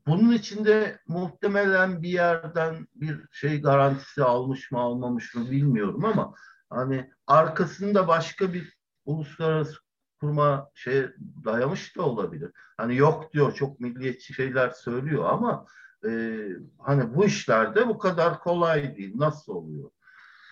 bunun 0.08 0.32
içinde 0.32 1.00
muhtemelen 1.08 2.02
bir 2.02 2.10
yerden 2.10 2.88
bir 2.96 3.20
şey 3.32 3.62
garantisi 3.62 4.24
almış 4.24 4.72
mı 4.72 4.80
almamış 4.80 5.36
mı 5.36 5.52
bilmiyorum 5.52 6.06
ama 6.06 6.34
hani 6.70 7.12
arkasında 7.28 8.08
başka 8.08 8.54
bir 8.54 8.78
uluslararası 9.06 9.78
kurma 10.20 10.70
şey 10.74 11.06
dayamış 11.46 11.98
da 11.98 12.02
olabilir. 12.02 12.52
Hani 12.78 12.96
yok 12.96 13.34
diyor 13.34 13.54
çok 13.54 13.80
milliyetçi 13.80 14.34
şeyler 14.34 14.70
söylüyor 14.70 15.26
ama 15.30 15.66
e, 16.06 16.42
hani 16.80 17.16
bu 17.16 17.26
işlerde 17.26 17.88
bu 17.88 17.98
kadar 17.98 18.40
kolay 18.40 18.98
değil. 18.98 19.14
Nasıl 19.16 19.54
oluyor? 19.54 19.92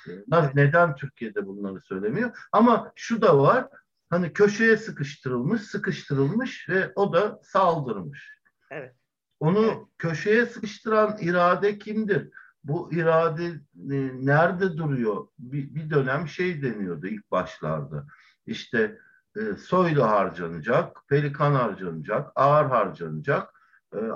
E, 0.08 0.12
neden 0.56 0.96
Türkiye'de 0.96 1.48
bunları 1.48 1.82
söylemiyor? 1.82 2.48
Ama 2.52 2.92
şu 2.96 3.22
da 3.22 3.38
var. 3.38 3.68
Hani 4.10 4.34
köşeye 4.34 4.78
sıkıştırılmış, 4.78 5.62
sıkıştırılmış 5.62 6.70
ve 6.70 6.92
o 6.96 7.14
da 7.14 7.40
saldırmış. 7.44 8.40
Evet. 8.72 8.96
Onu 9.40 9.66
evet. 9.66 9.78
köşeye 9.98 10.46
sıkıştıran 10.46 11.18
irade 11.22 11.78
kimdir? 11.78 12.30
Bu 12.64 12.94
irade 12.94 13.46
e, 13.46 13.96
nerede 14.26 14.78
duruyor? 14.78 15.28
Bir, 15.40 15.76
bir 15.76 15.90
dönem 15.90 16.28
şey 16.28 16.62
deniyordu 16.62 17.08
ilk 17.08 17.32
başlarda. 17.32 18.08
İşte 18.46 18.98
e, 19.36 19.56
soylu 19.58 20.04
harcanacak, 20.04 20.98
pelikan 21.10 21.54
harcanacak, 21.54 22.32
ağır 22.36 22.66
harcanacak 22.66 23.59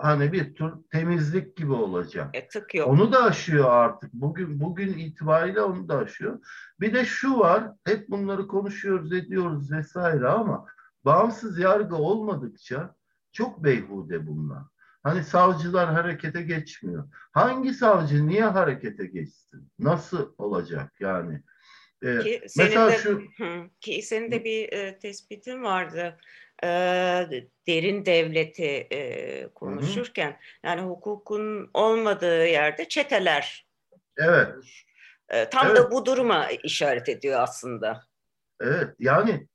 hani 0.02 0.32
bir 0.32 0.56
tür 0.56 0.72
temizlik 0.92 1.58
gibi 1.58 1.72
olacak. 1.72 2.30
E, 2.34 2.48
tık 2.48 2.76
yok. 2.76 2.88
Onu 2.88 3.12
da 3.12 3.24
aşıyor 3.24 3.70
artık. 3.70 4.14
Bugün 4.14 4.60
bugün 4.60 4.98
itibariyle 4.98 5.62
onu 5.62 5.90
da 5.90 5.98
aşıyor. 5.98 6.40
Bir 6.80 6.94
de 6.94 7.06
şu 7.06 7.40
var. 7.40 7.72
Hep 7.86 8.10
bunları 8.10 8.48
konuşuyoruz, 8.48 9.14
ediyoruz 9.14 9.72
vesaire 9.72 10.28
ama 10.28 10.66
bağımsız 11.06 11.60
yargı 11.60 11.96
olmadıkça 11.96 12.96
çok 13.32 13.64
beyhude 13.64 14.28
bunlar. 14.28 14.64
Hani 15.04 15.24
savcılar 15.24 15.94
harekete 15.94 16.42
geçmiyor. 16.42 17.08
Hangi 17.32 17.74
savcı 17.74 18.28
niye 18.28 18.46
harekete 18.46 19.06
geçsin? 19.06 19.72
Nasıl 19.80 20.34
olacak 20.38 20.94
yani? 21.00 21.44
Ee, 22.04 22.20
ki 22.20 22.42
senin 22.48 22.70
mesela 22.70 22.92
de, 22.92 22.98
şu 22.98 23.22
ki 23.80 24.02
senin 24.02 24.32
de 24.32 24.44
bir 24.44 24.74
e, 24.74 25.00
tespitin 25.00 25.64
vardı 25.64 26.18
e, 26.64 26.68
derin 27.68 28.06
devleti 28.06 28.88
e, 28.92 29.48
konuşurken 29.48 30.30
hı 30.30 30.34
hı. 30.34 30.38
yani 30.64 30.82
hukukun 30.82 31.70
olmadığı 31.74 32.48
yerde 32.48 32.90
çeteler. 32.90 33.68
Evet. 34.18 34.56
E, 35.30 35.50
tam 35.50 35.68
evet. 35.68 35.78
da 35.78 35.92
bu 35.92 36.06
duruma 36.06 36.48
işaret 36.64 37.10
ediyor 37.10 37.40
aslında. 37.40 38.04
Evet 38.62 38.96
yani 39.00 39.48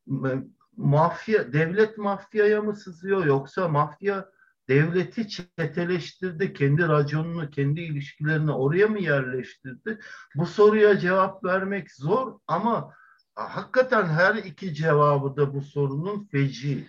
mafya 0.77 1.53
devlet 1.53 1.99
mafyaya 1.99 2.63
mı 2.63 2.77
sızıyor 2.77 3.25
yoksa 3.27 3.69
mafya 3.69 4.29
devleti 4.69 5.29
çeteleştirdi, 5.29 6.53
kendi 6.53 6.89
raconunu, 6.89 7.51
kendi 7.51 7.81
ilişkilerini 7.81 8.53
oraya 8.53 8.87
mı 8.87 8.99
yerleştirdi? 8.99 9.99
Bu 10.35 10.47
soruya 10.47 10.99
cevap 10.99 11.45
vermek 11.45 11.93
zor 11.93 12.39
ama 12.47 12.95
hakikaten 13.35 14.07
her 14.07 14.35
iki 14.35 14.75
cevabı 14.75 15.37
da 15.37 15.55
bu 15.55 15.61
sorunun 15.61 16.29
feci. 16.33 16.87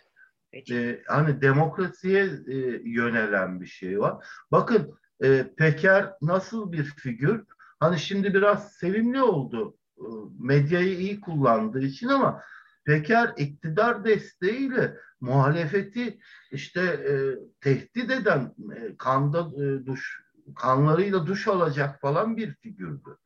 Ee, 0.53 1.01
hani 1.07 1.41
demokrasiye 1.41 2.23
e, 2.47 2.55
yönelen 2.83 3.61
bir 3.61 3.65
şey 3.65 3.99
var. 3.99 4.25
Bakın 4.51 4.99
e, 5.23 5.53
Peker 5.57 6.13
nasıl 6.21 6.71
bir 6.71 6.83
figür? 6.83 7.45
Hani 7.79 7.99
şimdi 7.99 8.33
biraz 8.33 8.73
sevimli 8.73 9.21
oldu 9.21 9.77
e, 9.97 10.05
medyayı 10.39 10.97
iyi 10.97 11.21
kullandığı 11.21 11.81
için 11.81 12.07
ama 12.07 12.41
Peker 12.85 13.33
iktidar 13.37 14.05
desteğiyle 14.05 14.97
muhalefeti 15.21 16.19
işte 16.51 16.81
e, 16.81 17.13
tehdit 17.61 18.11
eden 18.11 18.55
e, 18.75 18.97
kanda 18.97 19.39
e, 19.39 19.85
duş 19.85 20.23
kanlarıyla 20.55 21.27
duş 21.27 21.47
alacak 21.47 22.01
falan 22.01 22.37
bir 22.37 22.53
figürdü. 22.55 23.17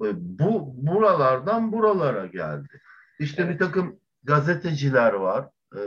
E, 0.00 0.06
bu 0.14 0.74
buralardan 0.86 1.72
buralara 1.72 2.26
geldi. 2.26 2.80
İşte 3.18 3.42
evet. 3.42 3.54
bir 3.54 3.58
takım 3.58 4.00
gazeteciler 4.22 5.12
var. 5.12 5.48
E, 5.76 5.80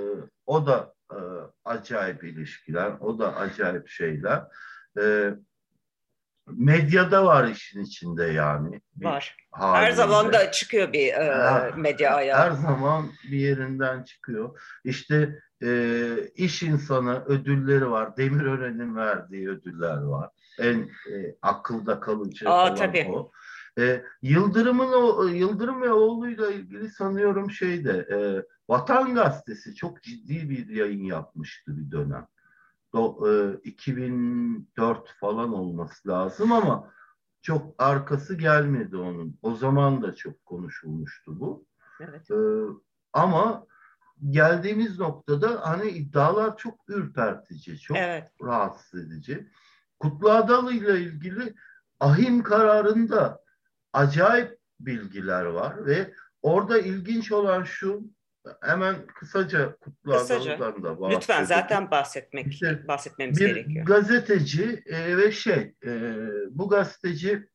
o 0.45 0.65
da 0.67 0.93
e, 1.11 1.19
acayip 1.65 2.23
ilişkiler, 2.23 2.91
o 2.99 3.19
da 3.19 3.35
acayip 3.35 3.87
şeyler. 3.87 4.43
E, 4.99 5.33
medyada 6.47 7.25
var 7.25 7.47
işin 7.47 7.83
içinde 7.83 8.23
yani. 8.25 8.81
Var. 8.97 9.37
Halinde. 9.51 9.85
Her 9.85 9.91
zaman 9.91 10.33
da 10.33 10.51
çıkıyor 10.51 10.93
bir 10.93 11.13
e, 11.13 11.35
her, 11.35 11.75
medya 11.75 12.15
ayağı. 12.15 12.39
Her 12.39 12.51
zaman 12.51 13.05
bir 13.31 13.37
yerinden 13.37 14.03
çıkıyor. 14.03 14.59
İşte 14.83 15.39
e, 15.63 16.07
iş 16.35 16.63
insanı 16.63 17.25
ödülleri 17.25 17.91
var. 17.91 18.17
Demirören'in 18.17 18.95
verdiği 18.95 19.49
ödüller 19.49 20.01
var. 20.01 20.29
En 20.59 20.79
e, 21.11 21.35
akılda 21.41 21.99
kalıcı 21.99 22.49
Aa, 22.49 22.63
olan 22.65 22.75
tabii. 22.75 23.07
o. 23.13 23.31
E, 23.79 24.03
Yıldırım'ın 24.21 24.93
o 24.93 25.23
Yıldırım 25.23 25.81
ve 25.81 25.91
oğluyla 25.91 26.51
ilgili 26.51 26.89
sanıyorum 26.89 27.51
şeyde 27.51 28.07
e, 28.11 28.17
Vatan 28.71 29.15
Gazetesi 29.15 29.75
çok 29.75 30.03
ciddi 30.03 30.49
bir 30.49 30.67
yayın 30.67 31.03
yapmıştı 31.03 31.77
bir 31.77 31.91
dönem. 31.91 32.27
Do, 32.93 33.29
e, 33.29 33.59
2004 33.63 35.09
falan 35.19 35.53
olması 35.53 36.09
lazım 36.09 36.51
ama 36.51 36.91
çok 37.41 37.75
arkası 37.77 38.35
gelmedi 38.35 38.97
onun. 38.97 39.39
O 39.41 39.55
zaman 39.55 40.01
da 40.01 40.15
çok 40.15 40.45
konuşulmuştu 40.45 41.39
bu. 41.39 41.65
Evet. 41.99 42.31
E, 42.31 42.35
ama 43.13 43.65
geldiğimiz 44.29 44.99
noktada 44.99 45.69
hani 45.69 45.89
iddialar 45.89 46.57
çok 46.57 46.79
ürpertici, 46.87 47.79
çok 47.79 47.97
evet. 47.97 48.31
rahatsız 48.43 49.05
edici. 49.05 49.47
Kutlu 49.99 50.31
Adalı 50.31 50.73
ile 50.73 51.01
ilgili 51.01 51.53
ahim 51.99 52.43
kararında 52.43 53.41
acayip 53.93 54.59
bilgiler 54.79 55.45
var 55.45 55.85
ve 55.85 56.13
orada 56.41 56.79
ilginç 56.79 57.31
olan 57.31 57.63
şu 57.63 58.11
hemen 58.61 59.07
kısaca. 59.07 59.77
Adalı'dan 60.07 60.83
da 60.83 60.99
bahsedelim. 60.99 61.17
Lütfen 61.17 61.43
zaten 61.43 61.91
bahsetmek 61.91 62.47
işte 62.47 62.87
bahsetmemiz 62.87 63.39
bir 63.39 63.47
gerekiyor. 63.47 63.85
gazeteci 63.85 64.83
e, 64.85 65.17
ve 65.17 65.31
şey 65.31 65.75
e, 65.85 66.15
bu 66.49 66.69
gazeteci 66.69 67.49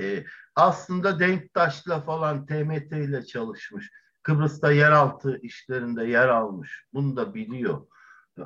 e, 0.00 0.24
aslında 0.56 1.20
Denktaş'la 1.20 2.00
falan 2.00 2.46
TMT 2.46 2.92
ile 2.92 3.24
çalışmış. 3.24 3.90
Kıbrıs'ta 4.22 4.72
yeraltı 4.72 5.38
işlerinde 5.42 6.04
yer 6.04 6.28
almış. 6.28 6.84
Bunu 6.92 7.16
da 7.16 7.34
biliyor. 7.34 7.86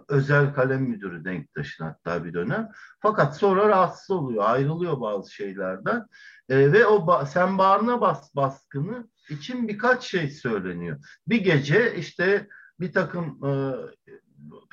Özel 0.08 0.54
kalem 0.54 0.82
müdürü 0.82 1.24
Denktaş'ın 1.24 1.84
hatta 1.84 2.24
bir 2.24 2.34
dönem. 2.34 2.70
Fakat 3.00 3.36
sonra 3.36 3.68
rahatsız 3.68 4.10
oluyor, 4.10 4.44
ayrılıyor 4.46 5.00
bazı 5.00 5.32
şeylerden. 5.32 6.06
E, 6.48 6.72
ve 6.72 6.86
o 6.86 7.06
ba 7.06 7.26
sen 7.26 7.58
bağrına 7.58 8.00
bas 8.00 8.34
baskını 8.34 9.08
için 9.28 9.68
birkaç 9.68 10.04
şey 10.04 10.30
söyleniyor. 10.30 10.98
Bir 11.26 11.44
gece 11.44 11.96
işte 11.96 12.48
bir 12.80 12.92
takım 12.92 13.44
e, 13.44 13.52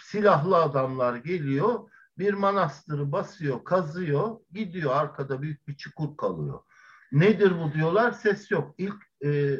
silahlı 0.01 0.57
adamlar 0.57 1.15
geliyor, 1.15 1.89
bir 2.17 2.33
manastırı 2.33 3.11
basıyor, 3.11 3.63
kazıyor, 3.63 4.37
gidiyor 4.51 4.95
arkada 4.95 5.41
büyük 5.41 5.67
bir 5.67 5.77
çukur 5.77 6.17
kalıyor. 6.17 6.59
Nedir 7.11 7.53
bu 7.63 7.73
diyorlar, 7.73 8.11
ses 8.11 8.51
yok. 8.51 8.75
İlk 8.77 9.23
e, 9.25 9.59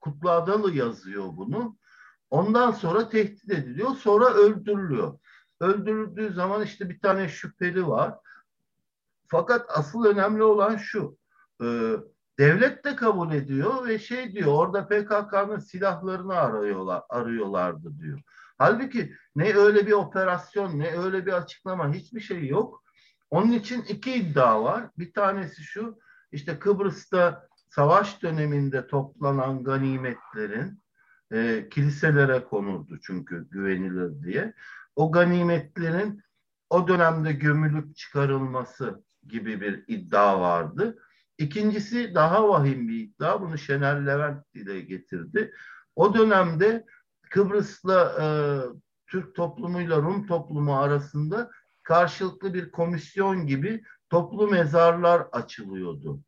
Kutlu 0.00 0.30
Adalı 0.30 0.74
yazıyor 0.76 1.24
bunu. 1.36 1.76
Ondan 2.30 2.70
sonra 2.70 3.08
tehdit 3.08 3.50
ediliyor. 3.50 3.96
Sonra 3.96 4.34
öldürülüyor. 4.34 5.18
Öldürüldüğü 5.60 6.32
zaman 6.32 6.62
işte 6.62 6.88
bir 6.90 7.00
tane 7.00 7.28
şüpheli 7.28 7.86
var. 7.86 8.14
Fakat 9.26 9.66
asıl 9.68 10.04
önemli 10.04 10.42
olan 10.42 10.76
şu. 10.76 11.16
E, 11.62 11.66
devlet 12.42 12.84
de 12.84 12.96
kabul 12.96 13.32
ediyor 13.32 13.88
ve 13.88 13.98
şey 13.98 14.32
diyor 14.32 14.52
orada 14.52 14.86
PKK'nın 14.86 15.58
silahlarını 15.58 16.34
arıyorlar, 16.34 17.02
arıyorlardı 17.08 17.98
diyor. 17.98 18.20
Halbuki 18.58 19.14
ne 19.36 19.54
öyle 19.54 19.86
bir 19.86 19.92
operasyon 19.92 20.78
ne 20.78 20.98
öyle 20.98 21.26
bir 21.26 21.32
açıklama 21.32 21.94
hiçbir 21.94 22.20
şey 22.20 22.46
yok. 22.46 22.84
Onun 23.30 23.52
için 23.52 23.82
iki 23.82 24.14
iddia 24.14 24.64
var. 24.64 24.84
Bir 24.98 25.12
tanesi 25.12 25.62
şu 25.62 25.98
işte 26.32 26.58
Kıbrıs'ta 26.58 27.48
savaş 27.68 28.22
döneminde 28.22 28.86
toplanan 28.86 29.64
ganimetlerin 29.64 30.82
e, 31.32 31.68
kiliselere 31.70 32.44
konurdu 32.44 32.98
çünkü 33.02 33.48
güvenilir 33.50 34.22
diye. 34.22 34.54
O 34.96 35.12
ganimetlerin 35.12 36.22
o 36.70 36.88
dönemde 36.88 37.32
gömülüp 37.32 37.96
çıkarılması 37.96 39.02
gibi 39.28 39.60
bir 39.60 39.84
iddia 39.86 40.40
vardı. 40.40 40.98
İkincisi 41.38 42.14
daha 42.14 42.48
vahim 42.48 42.88
bir 42.88 43.00
iddia. 43.00 43.40
Bunu 43.40 43.58
Şener 43.58 44.06
Levent 44.06 44.54
dile 44.54 44.80
getirdi. 44.80 45.52
O 45.96 46.14
dönemde 46.14 46.86
Kıbrıs'la 47.30 48.16
e, 48.20 48.26
Türk 49.06 49.34
toplumuyla 49.34 49.96
Rum 49.96 50.26
toplumu 50.26 50.78
arasında 50.78 51.50
karşılıklı 51.82 52.54
bir 52.54 52.70
komisyon 52.70 53.46
gibi 53.46 53.82
toplu 54.10 54.48
mezarlar 54.48 55.26
açılıyordu. 55.32 56.20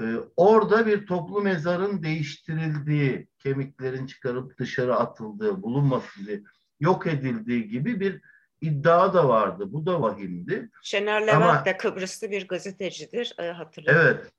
Ee, 0.00 0.16
orada 0.36 0.86
bir 0.86 1.06
toplu 1.06 1.42
mezarın 1.42 2.02
değiştirildiği, 2.02 3.28
kemiklerin 3.38 4.06
çıkarıp 4.06 4.58
dışarı 4.58 4.96
atıldığı, 4.96 5.62
bulunması 5.62 6.42
yok 6.80 7.06
edildiği 7.06 7.68
gibi 7.68 8.00
bir 8.00 8.20
iddia 8.60 9.14
da 9.14 9.28
vardı. 9.28 9.72
Bu 9.72 9.86
da 9.86 10.02
vahimdi. 10.02 10.70
Şener 10.82 11.22
Levent 11.22 11.42
Ama, 11.42 11.64
de 11.64 11.76
Kıbrıslı 11.76 12.30
bir 12.30 12.48
gazetecidir. 12.48 13.34
E, 13.38 13.50
hatırlıyorum. 13.50 14.02
Evet. 14.04 14.32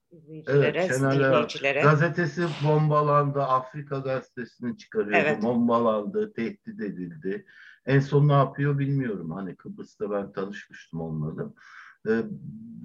Evet, 0.48 0.96
Şener 0.96 1.20
Levent. 1.20 1.62
Gazetesi 1.84 2.48
bombalandı. 2.68 3.42
Afrika 3.42 3.98
gazetesini 3.98 4.78
çıkarıyordu. 4.78 5.18
Evet. 5.18 5.44
Bombalandı, 5.44 6.34
tehdit 6.34 6.82
edildi. 6.82 7.46
En 7.86 8.00
son 8.00 8.28
ne 8.28 8.34
yapıyor 8.34 8.80
bilmiyorum. 8.80 9.32
Hani 9.32 9.56
Kıbrıs'ta 9.56 10.12
ben 10.12 10.32
tanışmıştım 10.32 11.02
onlarla. 11.02 11.54
Ee, 12.08 12.22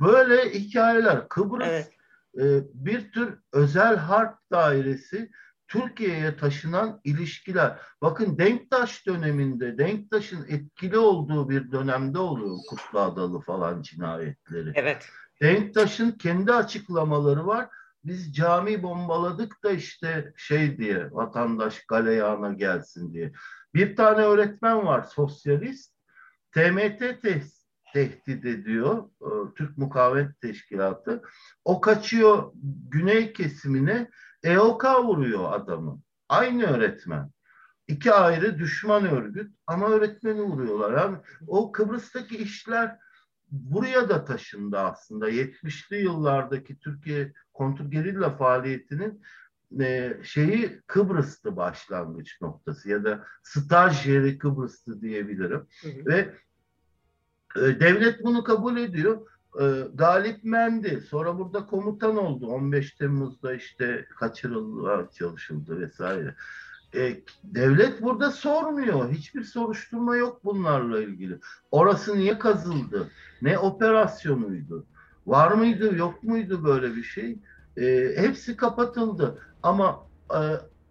böyle 0.00 0.50
hikayeler. 0.50 1.28
Kıbrıs 1.28 1.68
evet 1.68 1.90
e, 2.38 2.62
bir 2.74 3.12
tür 3.12 3.38
özel 3.52 3.96
harp 3.96 4.38
dairesi 4.52 5.30
Türkiye'ye 5.68 6.36
taşınan 6.36 7.00
ilişkiler. 7.04 7.78
Bakın 8.02 8.38
Denktaş 8.38 9.06
döneminde, 9.06 9.78
Denktaş'ın 9.78 10.46
etkili 10.48 10.98
olduğu 10.98 11.48
bir 11.48 11.72
dönemde 11.72 12.18
oluyor 12.18 12.56
Kutlu 12.68 13.00
Adalı 13.00 13.40
falan 13.40 13.82
cinayetleri. 13.82 14.72
Evet. 14.74 15.08
Denktaş'ın 15.42 16.10
kendi 16.10 16.52
açıklamaları 16.52 17.46
var. 17.46 17.68
Biz 18.04 18.34
cami 18.34 18.82
bombaladık 18.82 19.64
da 19.64 19.70
işte 19.70 20.32
şey 20.36 20.78
diye 20.78 21.08
vatandaş 21.10 21.86
galeyana 21.86 22.52
gelsin 22.52 23.14
diye. 23.14 23.32
Bir 23.74 23.96
tane 23.96 24.22
öğretmen 24.22 24.86
var 24.86 25.02
sosyalist. 25.02 25.94
TMT 26.52 27.22
test 27.22 27.64
tehdit 27.94 28.44
ediyor 28.44 29.10
e, 29.20 29.54
Türk 29.54 29.78
Mukavemet 29.78 30.40
Teşkilatı. 30.40 31.22
O 31.64 31.80
kaçıyor 31.80 32.52
güney 32.90 33.32
kesimine 33.32 34.10
EOK 34.44 34.84
vuruyor 34.84 35.52
adamı. 35.52 36.00
Aynı 36.28 36.66
öğretmen. 36.66 37.30
İki 37.88 38.12
ayrı 38.12 38.58
düşman 38.58 39.06
örgüt 39.06 39.52
ama 39.66 39.88
öğretmeni 39.88 40.42
vuruyorlar. 40.42 40.98
Yani 40.98 41.16
o 41.46 41.72
Kıbrıs'taki 41.72 42.36
işler 42.36 42.98
buraya 43.50 44.08
da 44.08 44.24
taşındı 44.24 44.78
aslında. 44.78 45.30
70'li 45.30 46.02
yıllardaki 46.02 46.78
Türkiye 46.78 47.32
kontrgerilla 47.52 48.36
faaliyetinin 48.36 49.22
e, 49.80 50.16
şeyi 50.22 50.80
Kıbrıs'tı 50.86 51.56
başlangıç 51.56 52.40
noktası 52.40 52.90
ya 52.90 53.04
da 53.04 53.24
staj 53.42 54.06
yeri 54.06 54.38
Kıbrıs'tı 54.38 55.00
diyebilirim. 55.00 55.66
Hı 55.82 55.88
hı. 55.88 56.06
Ve 56.06 56.34
e, 57.56 57.60
devlet 57.60 58.24
bunu 58.24 58.44
kabul 58.44 58.76
ediyor. 58.76 59.26
E, 59.60 59.64
Galip 59.94 60.44
Mendi 60.44 61.00
sonra 61.00 61.38
burada 61.38 61.66
komutan 61.66 62.16
oldu. 62.16 62.46
15 62.46 62.92
Temmuz'da 62.92 63.54
işte 63.54 64.06
kaçırılma 64.18 65.10
çalışıldı 65.10 65.80
vesaire. 65.80 66.34
E, 66.94 67.22
devlet 67.44 68.02
burada 68.02 68.30
sormuyor. 68.30 69.10
Hiçbir 69.10 69.42
soruşturma 69.44 70.16
yok 70.16 70.44
bunlarla 70.44 71.00
ilgili. 71.00 71.38
Orası 71.70 72.16
niye 72.16 72.38
kazıldı? 72.38 73.10
Ne 73.42 73.58
operasyonuydu? 73.58 74.86
Var 75.26 75.52
mıydı, 75.52 75.96
yok 75.96 76.22
muydu 76.22 76.64
böyle 76.64 76.96
bir 76.96 77.02
şey? 77.02 77.38
E, 77.76 78.14
hepsi 78.16 78.56
kapatıldı. 78.56 79.38
Ama 79.62 80.06
e, 80.30 80.40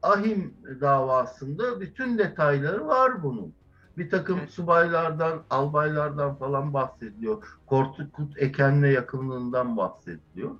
Ahim 0.03 0.53
davasında 0.81 1.81
bütün 1.81 2.17
detayları 2.17 2.87
var 2.87 3.23
bunun. 3.23 3.53
Bir 3.97 4.09
takım 4.09 4.39
evet. 4.39 4.49
subaylardan, 4.49 5.41
albaylardan 5.49 6.35
falan 6.35 6.73
bahsediliyor. 6.73 7.43
Korkut 7.65 8.09
Eken'le 8.37 8.91
yakınlığından 8.91 9.77
bahsediliyor. 9.77 10.51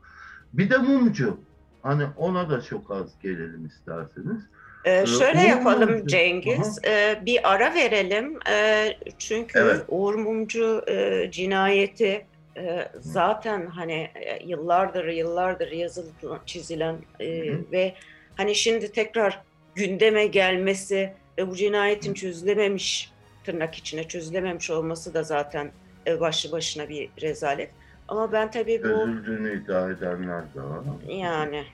Bir 0.54 0.70
de 0.70 0.78
mumcu. 0.78 1.38
Hani 1.84 2.04
ona 2.18 2.50
da 2.50 2.62
çok 2.62 2.92
az 2.92 3.20
gelelim 3.20 3.66
isterseniz. 3.66 4.44
Ee, 4.86 4.92
ee 4.92 5.06
şöyle 5.06 5.40
Uğur 5.40 5.50
yapalım 5.50 5.92
Mumcu. 5.92 6.08
Cengiz, 6.08 6.80
ee, 6.86 7.22
bir 7.26 7.54
ara 7.54 7.74
verelim 7.74 8.40
ee, 8.50 8.98
çünkü 9.18 9.60
evet. 9.60 9.86
Uğur 9.90 10.16
Mumcu 10.16 10.84
e, 10.88 11.28
cinayeti 11.32 12.26
e, 12.58 12.88
zaten 13.00 13.68
hani 13.68 14.10
e, 14.16 14.40
yıllardır 14.46 15.06
yıllardır 15.06 15.72
yazılı 15.72 16.10
çizilen 16.46 16.96
e, 17.20 17.28
ve 17.72 17.94
hani 18.36 18.56
şimdi 18.56 18.92
tekrar 18.92 19.42
gündeme 19.76 20.28
gelmesi 20.28 21.14
ve 21.38 21.50
bu 21.50 21.56
cinayetin 21.56 22.14
çözülememiş 22.14 23.13
tırnak 23.44 23.76
içine 23.76 24.08
çözülememiş 24.08 24.70
olması 24.70 25.14
da 25.14 25.24
zaten 25.24 25.72
başlı 26.20 26.52
başına 26.52 26.90
bir 26.90 27.10
rezalet. 27.22 27.72
Ama 28.08 28.32
ben 28.32 28.52
tabii 28.52 28.84
bu... 28.84 28.88
Özüldüğünü 28.88 29.64
iddia 29.64 29.92
edenler 29.92 30.54
de 30.56 30.62
var. 30.62 30.84
Yani 31.08 31.66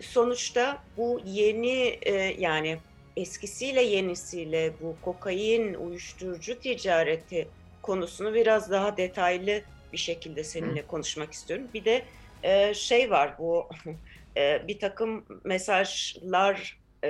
sonuçta 0.00 0.82
bu 0.96 1.20
yeni 1.24 1.98
e, 2.02 2.12
yani 2.38 2.78
eskisiyle 3.16 3.82
yenisiyle 3.82 4.72
bu 4.80 4.96
kokain 5.02 5.74
uyuşturucu 5.74 6.60
ticareti 6.60 7.48
konusunu 7.82 8.34
biraz 8.34 8.70
daha 8.70 8.96
detaylı 8.96 9.60
bir 9.92 9.98
şekilde 9.98 10.44
seninle 10.44 10.82
Hı. 10.82 10.86
konuşmak 10.86 11.32
istiyorum. 11.32 11.66
Bir 11.74 11.84
de 11.84 12.02
e, 12.42 12.74
şey 12.74 13.10
var 13.10 13.34
bu 13.38 13.68
e, 14.36 14.68
bir 14.68 14.78
takım 14.78 15.24
mesajlar 15.44 16.78
e, 17.04 17.08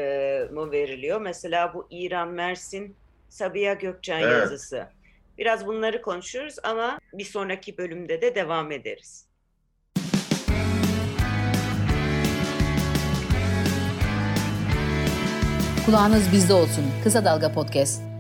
mı 0.53 0.73
veriliyor? 0.73 1.21
Mesela 1.21 1.75
bu 1.75 1.87
İran 1.91 2.29
Mersin 2.29 2.97
Sabiha 3.35 3.73
Gökçen 3.75 4.21
evet. 4.21 4.33
yazısı. 4.33 4.87
Biraz 5.39 5.67
bunları 5.67 6.03
konuşuyoruz 6.03 6.57
ama 6.63 6.99
bir 7.13 7.25
sonraki 7.25 7.79
bölümde 7.79 8.23
de 8.23 8.35
devam 8.35 8.73
ederiz. 8.73 9.27
Kulağınız 15.87 16.33
bizde 16.33 16.53
olsun. 16.53 16.85
Kısa 17.05 17.25
Dalga 17.25 17.53
Podcast. 17.53 18.14